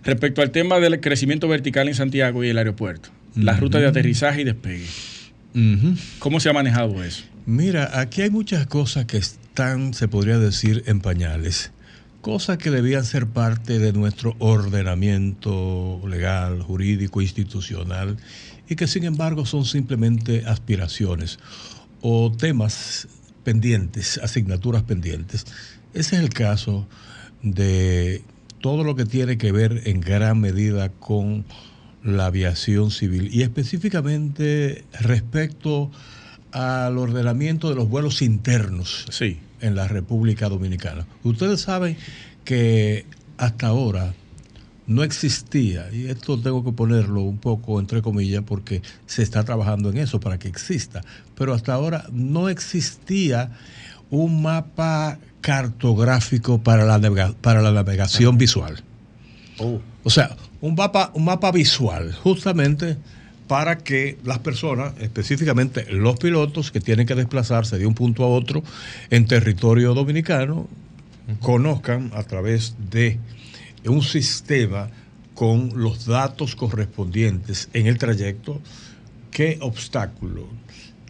[0.05, 4.43] respecto al tema del crecimiento vertical en Santiago y el aeropuerto, la ruta de aterrizaje
[4.43, 4.87] y despegue.
[6.19, 7.25] ¿Cómo se ha manejado eso?
[7.47, 11.73] Mira, aquí hay muchas cosas que están, se podría decir, en pañales.
[12.21, 18.19] Cosas que debían ser parte de nuestro ordenamiento legal, jurídico, institucional,
[18.69, 21.39] y que sin embargo son simplemente aspiraciones
[22.03, 23.09] o temas
[23.43, 25.47] pendientes, asignaturas pendientes.
[25.93, 26.87] Ese es el caso
[27.43, 28.23] de
[28.61, 31.45] todo lo que tiene que ver en gran medida con
[32.03, 35.91] la aviación civil y específicamente respecto
[36.53, 39.39] al ordenamiento de los vuelos internos Sí.
[39.61, 41.07] en la República Dominicana.
[41.23, 41.97] Ustedes saben
[42.45, 43.05] que
[43.37, 44.15] hasta ahora
[44.87, 49.91] no existía, y esto tengo que ponerlo un poco entre comillas porque se está trabajando
[49.91, 51.03] en eso para que exista,
[51.37, 53.53] pero hasta ahora no existía
[54.11, 58.83] un mapa cartográfico para la, navega- para la navegación visual.
[60.03, 62.97] O sea, un mapa, un mapa visual, justamente
[63.49, 68.29] para que las personas, específicamente los pilotos que tienen que desplazarse de un punto a
[68.29, 68.63] otro
[69.11, 70.69] en territorio dominicano,
[71.41, 73.19] conozcan a través de
[73.87, 74.91] un sistema
[75.35, 78.61] con los datos correspondientes en el trayecto
[79.31, 80.47] qué obstáculo,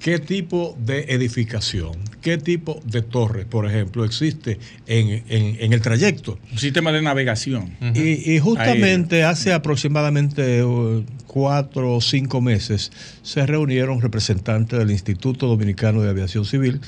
[0.00, 1.92] qué tipo de edificación,
[2.22, 6.38] qué tipo de torre, por ejemplo, existe en, en- en el trayecto.
[6.50, 7.76] Un sistema de navegación.
[7.94, 12.90] Y, y justamente hace aproximadamente uh, cuatro o cinco meses
[13.22, 16.80] se reunieron representantes del Instituto Dominicano de Aviación Civil,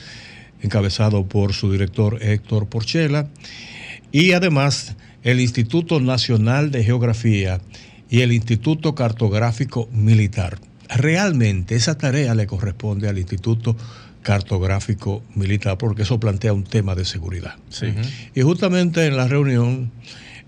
[0.62, 3.28] encabezado por su director Héctor Porchela,
[4.10, 7.60] y además el Instituto Nacional de Geografía
[8.10, 10.58] y el Instituto Cartográfico Militar.
[10.96, 13.76] Realmente esa tarea le corresponde al Instituto
[14.22, 17.56] Cartográfico Militar porque eso plantea un tema de seguridad.
[17.68, 17.86] Sí.
[18.34, 19.90] Y justamente en la reunión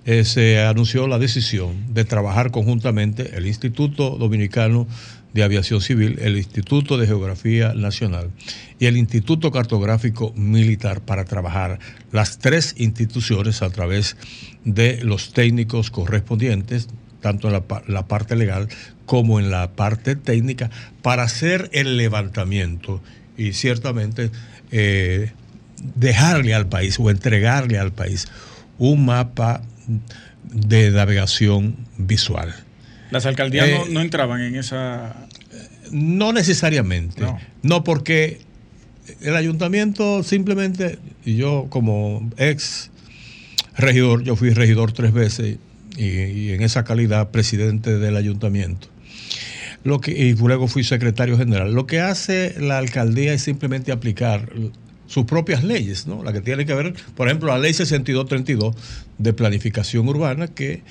[0.05, 4.87] eh, se anunció la decisión de trabajar conjuntamente el Instituto Dominicano
[5.33, 8.31] de Aviación Civil, el Instituto de Geografía Nacional
[8.79, 11.81] y el Instituto Cartográfico Militar para trabajar
[12.13, 14.17] las tres instituciones a través
[14.65, 16.89] de los técnicos correspondientes,
[17.25, 18.69] tanto en la, pa- la parte legal
[19.07, 20.69] como en la parte técnica,
[21.01, 23.03] para hacer el levantamiento
[23.39, 24.31] y ciertamente
[24.71, 25.33] eh,
[25.95, 28.29] dejarle al país o entregarle al país
[28.79, 29.63] un mapa
[30.53, 32.55] de navegación visual.
[33.11, 35.17] Las alcaldías no, Eh, no entraban en esa.
[35.91, 37.23] No necesariamente.
[37.23, 37.39] No.
[37.63, 37.85] No.
[37.85, 38.41] porque
[39.23, 42.91] el ayuntamiento simplemente, y yo como ex
[43.79, 45.57] regidor, yo fui regidor tres veces
[45.97, 48.89] y, y en esa calidad presidente del ayuntamiento.
[49.85, 51.75] Lo que, y luego fui secretario general.
[51.75, 54.51] Lo que hace la alcaldía es simplemente aplicar
[55.07, 56.23] sus propias leyes, ¿no?
[56.25, 58.75] La que tiene que ver, por ejemplo, la ley 6232
[59.19, 60.83] de planificación urbana, que,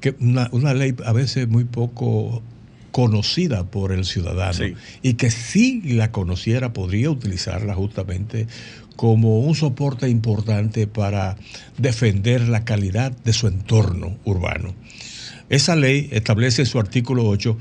[0.00, 2.42] que una, una ley a veces muy poco
[2.92, 4.74] conocida por el ciudadano Sí.
[5.02, 8.46] y que si la conociera podría utilizarla justamente
[8.98, 11.36] como un soporte importante para
[11.76, 14.74] defender la calidad de su entorno urbano.
[15.50, 17.56] Esa ley establece en su artículo 8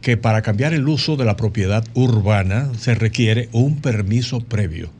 [0.00, 4.90] que para cambiar el uso de la propiedad urbana se requiere un permiso previo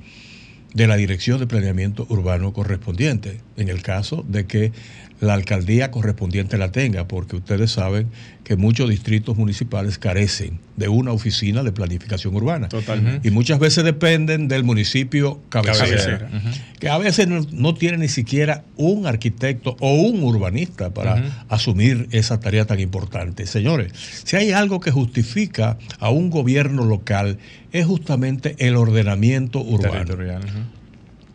[0.75, 4.73] de la Dirección de Planeamiento Urbano correspondiente, en el caso de que
[5.21, 8.09] la alcaldía correspondiente la tenga, porque ustedes saben
[8.45, 12.69] que muchos distritos municipales carecen de una oficina de planificación urbana.
[12.69, 13.27] Totalmente.
[13.27, 16.31] Y muchas veces dependen del municipio cabecera, Cabecera.
[16.79, 22.09] que a veces no, no tiene ni siquiera un arquitecto o un urbanista para asumir
[22.13, 23.47] esa tarea tan importante.
[23.47, 23.93] Señores,
[24.25, 27.39] si hay algo que justifica a un gobierno local
[27.73, 30.43] es justamente el ordenamiento urbano Territorial.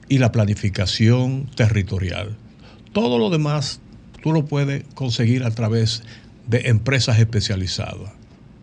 [0.07, 2.37] y la planificación territorial.
[2.93, 3.79] Todo lo demás
[4.21, 6.03] tú lo puedes conseguir a través
[6.47, 8.11] de empresas especializadas,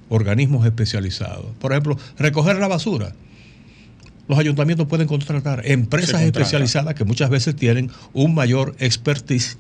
[0.09, 1.47] organismos especializados.
[1.59, 3.15] Por ejemplo, recoger la basura.
[4.29, 9.57] Los ayuntamientos pueden contratar empresas especializadas que muchas veces tienen un mayor expertise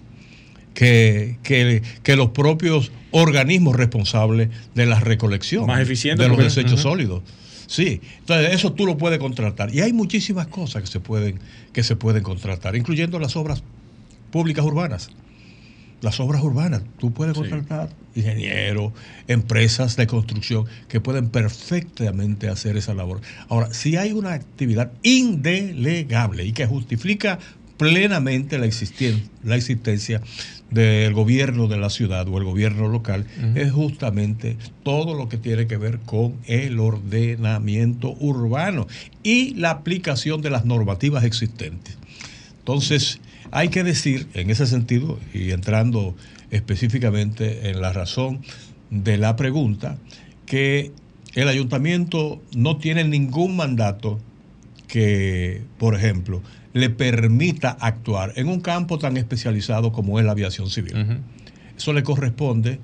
[0.74, 6.50] que, que- que los propios organismos responsables de la recolección Más eficiente de los porque-
[6.50, 7.22] desechos sólidos.
[7.66, 9.74] Sí, entonces eso tú lo puedes contratar.
[9.74, 11.38] Y hay muchísimas cosas que se pueden,
[11.72, 13.62] que se pueden contratar, incluyendo las obras
[14.30, 15.10] públicas urbanas.
[16.00, 17.40] Las obras urbanas, tú puedes Sí.
[17.40, 18.92] contratar ingenieros,
[19.26, 23.20] empresas de construcción que pueden perfectamente hacer esa labor.
[23.48, 27.38] Ahora, si hay una actividad indelegable y que justifica
[27.76, 30.20] plenamente la, existien- la existencia
[30.70, 33.24] del gobierno de la ciudad o el gobierno local,
[33.54, 38.86] es justamente todo lo que tiene que ver con el ordenamiento urbano
[39.22, 41.96] y la aplicación de las normativas existentes.
[42.58, 43.20] Entonces,
[43.50, 46.14] hay que decir en ese sentido, y entrando
[46.50, 48.40] específicamente en la razón
[48.90, 49.98] de la pregunta,
[50.46, 50.92] que
[51.34, 54.18] el ayuntamiento no tiene ningún mandato
[54.86, 56.42] que, por ejemplo,
[56.72, 61.20] le permita actuar en un campo tan especializado como es la aviación civil.
[61.76, 62.80] Eso le corresponde,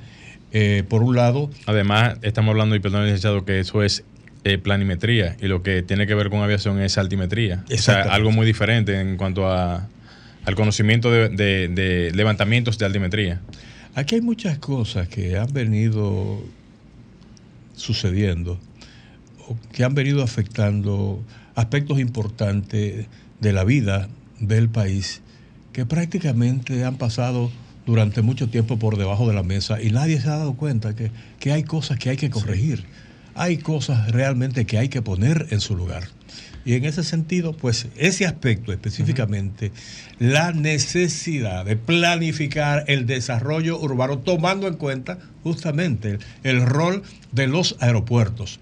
[0.52, 4.04] eh, por un lado, Además, estamos hablando, y perdón, licenciado, que eso es
[4.44, 7.64] eh, planimetría y lo que tiene que ver con aviación es altimetría.
[7.72, 9.88] O sea, algo muy diferente en cuanto a,
[10.44, 13.40] al conocimiento de, de- de levantamientos de altimetría.
[13.94, 16.42] Aquí hay muchas cosas que han venido
[17.76, 18.58] sucediendo,
[19.48, 21.22] o que han venido afectando
[21.54, 23.06] aspectos importantes
[23.40, 24.08] de la vida
[24.40, 25.20] del país,
[25.72, 27.50] que prácticamente han pasado
[27.86, 31.10] durante mucho tiempo por debajo de la mesa y nadie se ha dado cuenta que,
[31.38, 32.84] que hay cosas que hay que corregir,
[33.34, 36.04] hay cosas realmente que hay que poner en su lugar.
[36.66, 39.70] Y en ese sentido, pues ese aspecto específicamente,
[40.18, 47.02] la necesidad de planificar el desarrollo urbano tomando en cuenta justamente el, el rol
[47.32, 48.60] de los aeropuertos.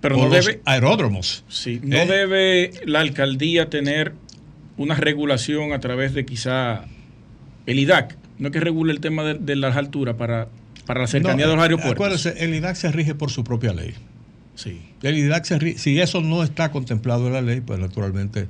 [0.00, 1.44] Pero o no los debe- aeródromos.
[1.48, 2.06] Sí, no ¿Eh?
[2.06, 4.14] debe la alcaldía tener
[4.76, 6.84] una regulación a través de quizá
[7.66, 10.48] el IDAC, no es que regule el tema de, de las alturas para,
[10.86, 11.94] para la cercanía No, de los aeropuertos.
[11.94, 13.94] Acuérdense, el IDAC se rige por su propia ley.
[14.54, 14.80] Sí.
[15.02, 18.46] El IDAC se si eso no está contemplado en la ley, pues naturalmente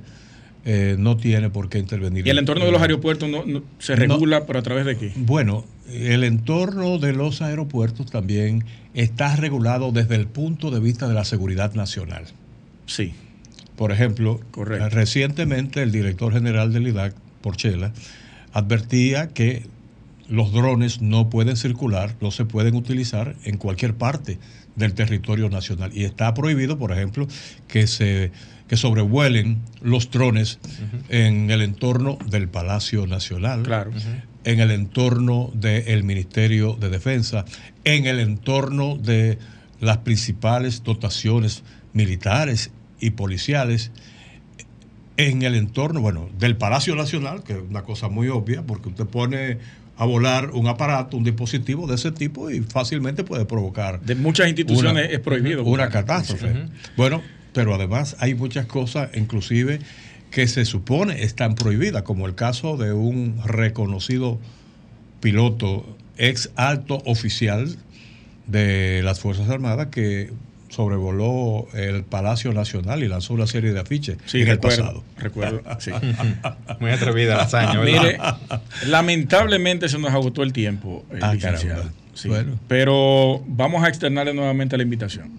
[0.65, 2.25] eh, no tiene por qué intervenir.
[2.25, 4.15] Y el entorno de los aeropuertos no, no- se No.
[4.15, 5.11] regula, pero a través de qué?
[5.15, 11.13] Bueno, el entorno de los aeropuertos también está regulado desde el punto de vista de
[11.13, 12.25] la seguridad nacional.
[12.87, 13.13] Sí.
[13.75, 14.89] Por ejemplo, Correcto.
[14.89, 17.91] recientemente el director general del IDAC, Porchela,
[18.53, 19.63] advertía que
[20.29, 24.39] los drones no pueden circular, no se pueden utilizar en cualquier parte
[24.75, 25.91] del territorio nacional.
[25.93, 27.27] Y está prohibido, por ejemplo,
[27.67, 28.31] que se
[28.67, 30.59] que sobrevuelen los drones
[31.09, 33.91] en el entorno del Palacio Nacional, Claro.
[34.43, 37.45] en el entorno del Ministerio de Defensa,
[37.83, 39.37] en el entorno de
[39.79, 41.63] las principales dotaciones
[41.93, 43.91] militares y policiales,
[45.17, 49.05] en el entorno, bueno, del Palacio Nacional, que es una cosa muy obvia, porque usted
[49.05, 49.59] pone
[49.97, 54.47] a volar un aparato, un dispositivo de ese tipo y fácilmente puede provocar De muchas
[54.47, 55.63] instituciones una- es prohibido.
[55.63, 56.53] una catástrofe.
[56.97, 57.21] Bueno,
[57.53, 59.79] pero además hay muchas cosas, inclusive,
[60.31, 64.37] que se supone están prohibidas, como el caso de un reconocido
[65.21, 65.85] piloto,
[66.17, 67.77] ex alto oficial
[68.47, 70.31] de las Fuerzas Armadas, que
[70.75, 74.83] sobrevoló el Palacio Nacional y lanzó una serie de afiches Sí, en el recuerdo.
[74.83, 75.03] pasado.
[75.17, 75.61] Recuerdo.
[75.79, 75.91] sí.
[76.79, 78.01] Muy atrevida la hazaña, ¿verdad?
[78.03, 78.17] Mire,
[78.87, 81.75] lamentablemente se nos agotó el tiempo, eh, Ah, licenciado.
[81.83, 81.93] caramba.
[82.13, 82.27] Sí.
[82.29, 82.59] Bueno.
[82.67, 85.29] Pero vamos a externarle nuevamente la invitación.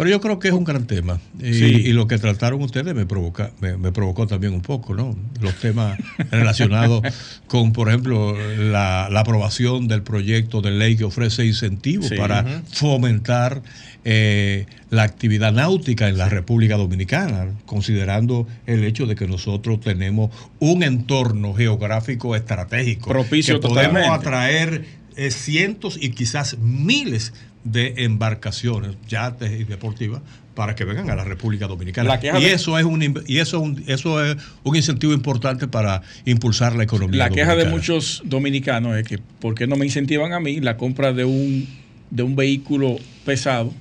[0.00, 1.20] Pero yo creo que es un gran tema.
[1.38, 1.64] Y, Sí.
[1.66, 5.14] y lo que trataron ustedes me, provoca, me, me provocó también un poco, ¿no?
[5.42, 5.98] Los temas
[6.30, 7.02] relacionados
[7.46, 12.16] con, por ejemplo, la, la aprobación del proyecto de ley que ofrece incentivos Sí.
[12.16, 13.62] para fomentar
[14.06, 20.30] eh, la actividad náutica en la República Dominicana, considerando el hecho de que nosotros tenemos
[20.60, 24.08] un entorno geográfico estratégico Propicio que podemos totalmente.
[24.28, 27.32] atraer eh, cientos y quizás miles
[27.64, 30.22] de embarcaciones, yates y deportivas
[30.54, 32.08] para que vengan a la República Dominicana.
[32.08, 35.12] La queja y de- eso es un y eso es un, eso es un incentivo
[35.12, 37.18] importante para impulsar la economía.
[37.18, 40.76] La queja de muchos dominicanos es que ¿por qué no me incentivan a mí la
[40.76, 41.66] compra de un,
[42.10, 43.72] de un vehículo pesado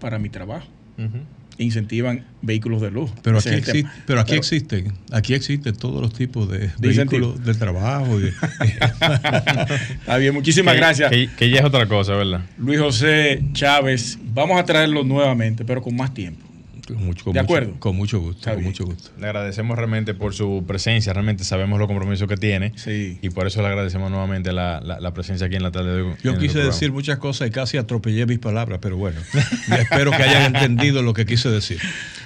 [0.00, 0.66] para mi trabajo?
[0.98, 1.18] Ujú.
[1.56, 3.14] Incentivan vehículos de lujo.
[3.22, 7.44] Pero aquí, existe- pero aquí Pero- existen, aquí existen todos los tipos de, De vehículos
[7.44, 8.18] de trabajo.
[8.20, 8.24] y
[10.00, 11.10] Está bien, muchísimas Que- gracias.
[11.10, 12.40] Que, que ya es otra cosa, ¿verdad?
[12.58, 16.43] Luis José Chávez, vamos a traerlo nuevamente, pero con más tiempo.
[16.86, 17.80] Con mucho, con De mucho- acuerdo.
[17.80, 19.10] con mucho gusto, con mucho gusto.
[19.18, 23.18] Le agradecemos realmente por su presencia, realmente sabemos los compromisos que tiene Sí.
[23.22, 26.02] y por eso le agradecemos nuevamente la, la- la presencia aquí en la tarde de
[26.02, 26.14] hoy.
[26.22, 29.20] Yo quise decir muchas cosas y casi atropellé mis palabras, pero bueno,
[29.78, 31.78] espero que hayan entendido lo que quise decir.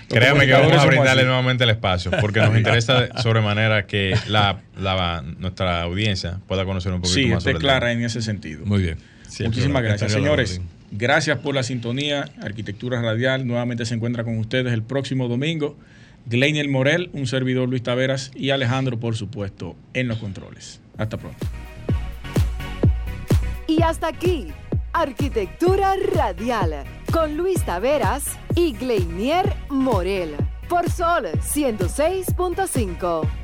[0.09, 1.27] Créame que vamos a brindarle así.
[1.27, 7.01] nuevamente el espacio, porque nos interesa sobremanera que la, la- nuestra audiencia pueda conocer un
[7.03, 8.65] poquito Sí, más esté sobre el clara en ese sentido.
[8.67, 8.99] Muy bien.
[9.45, 10.61] Muchísimas gracias, señores.
[10.91, 12.31] Gracias por la sintonía.
[12.41, 15.77] Arquitectura Radial nuevamente se encuentra con ustedes el próximo domingo.
[16.27, 20.81] Gleiniel Morel, un servidor Luis Taveras y Alejandro, por supuesto, en los controles.
[20.97, 21.47] Hasta pronto.
[23.67, 24.49] Y hasta aquí,
[24.93, 30.35] Arquitectura Radial, con Luis Taveras y Gleinier Morel,
[30.69, 33.38] por Sol 106.5.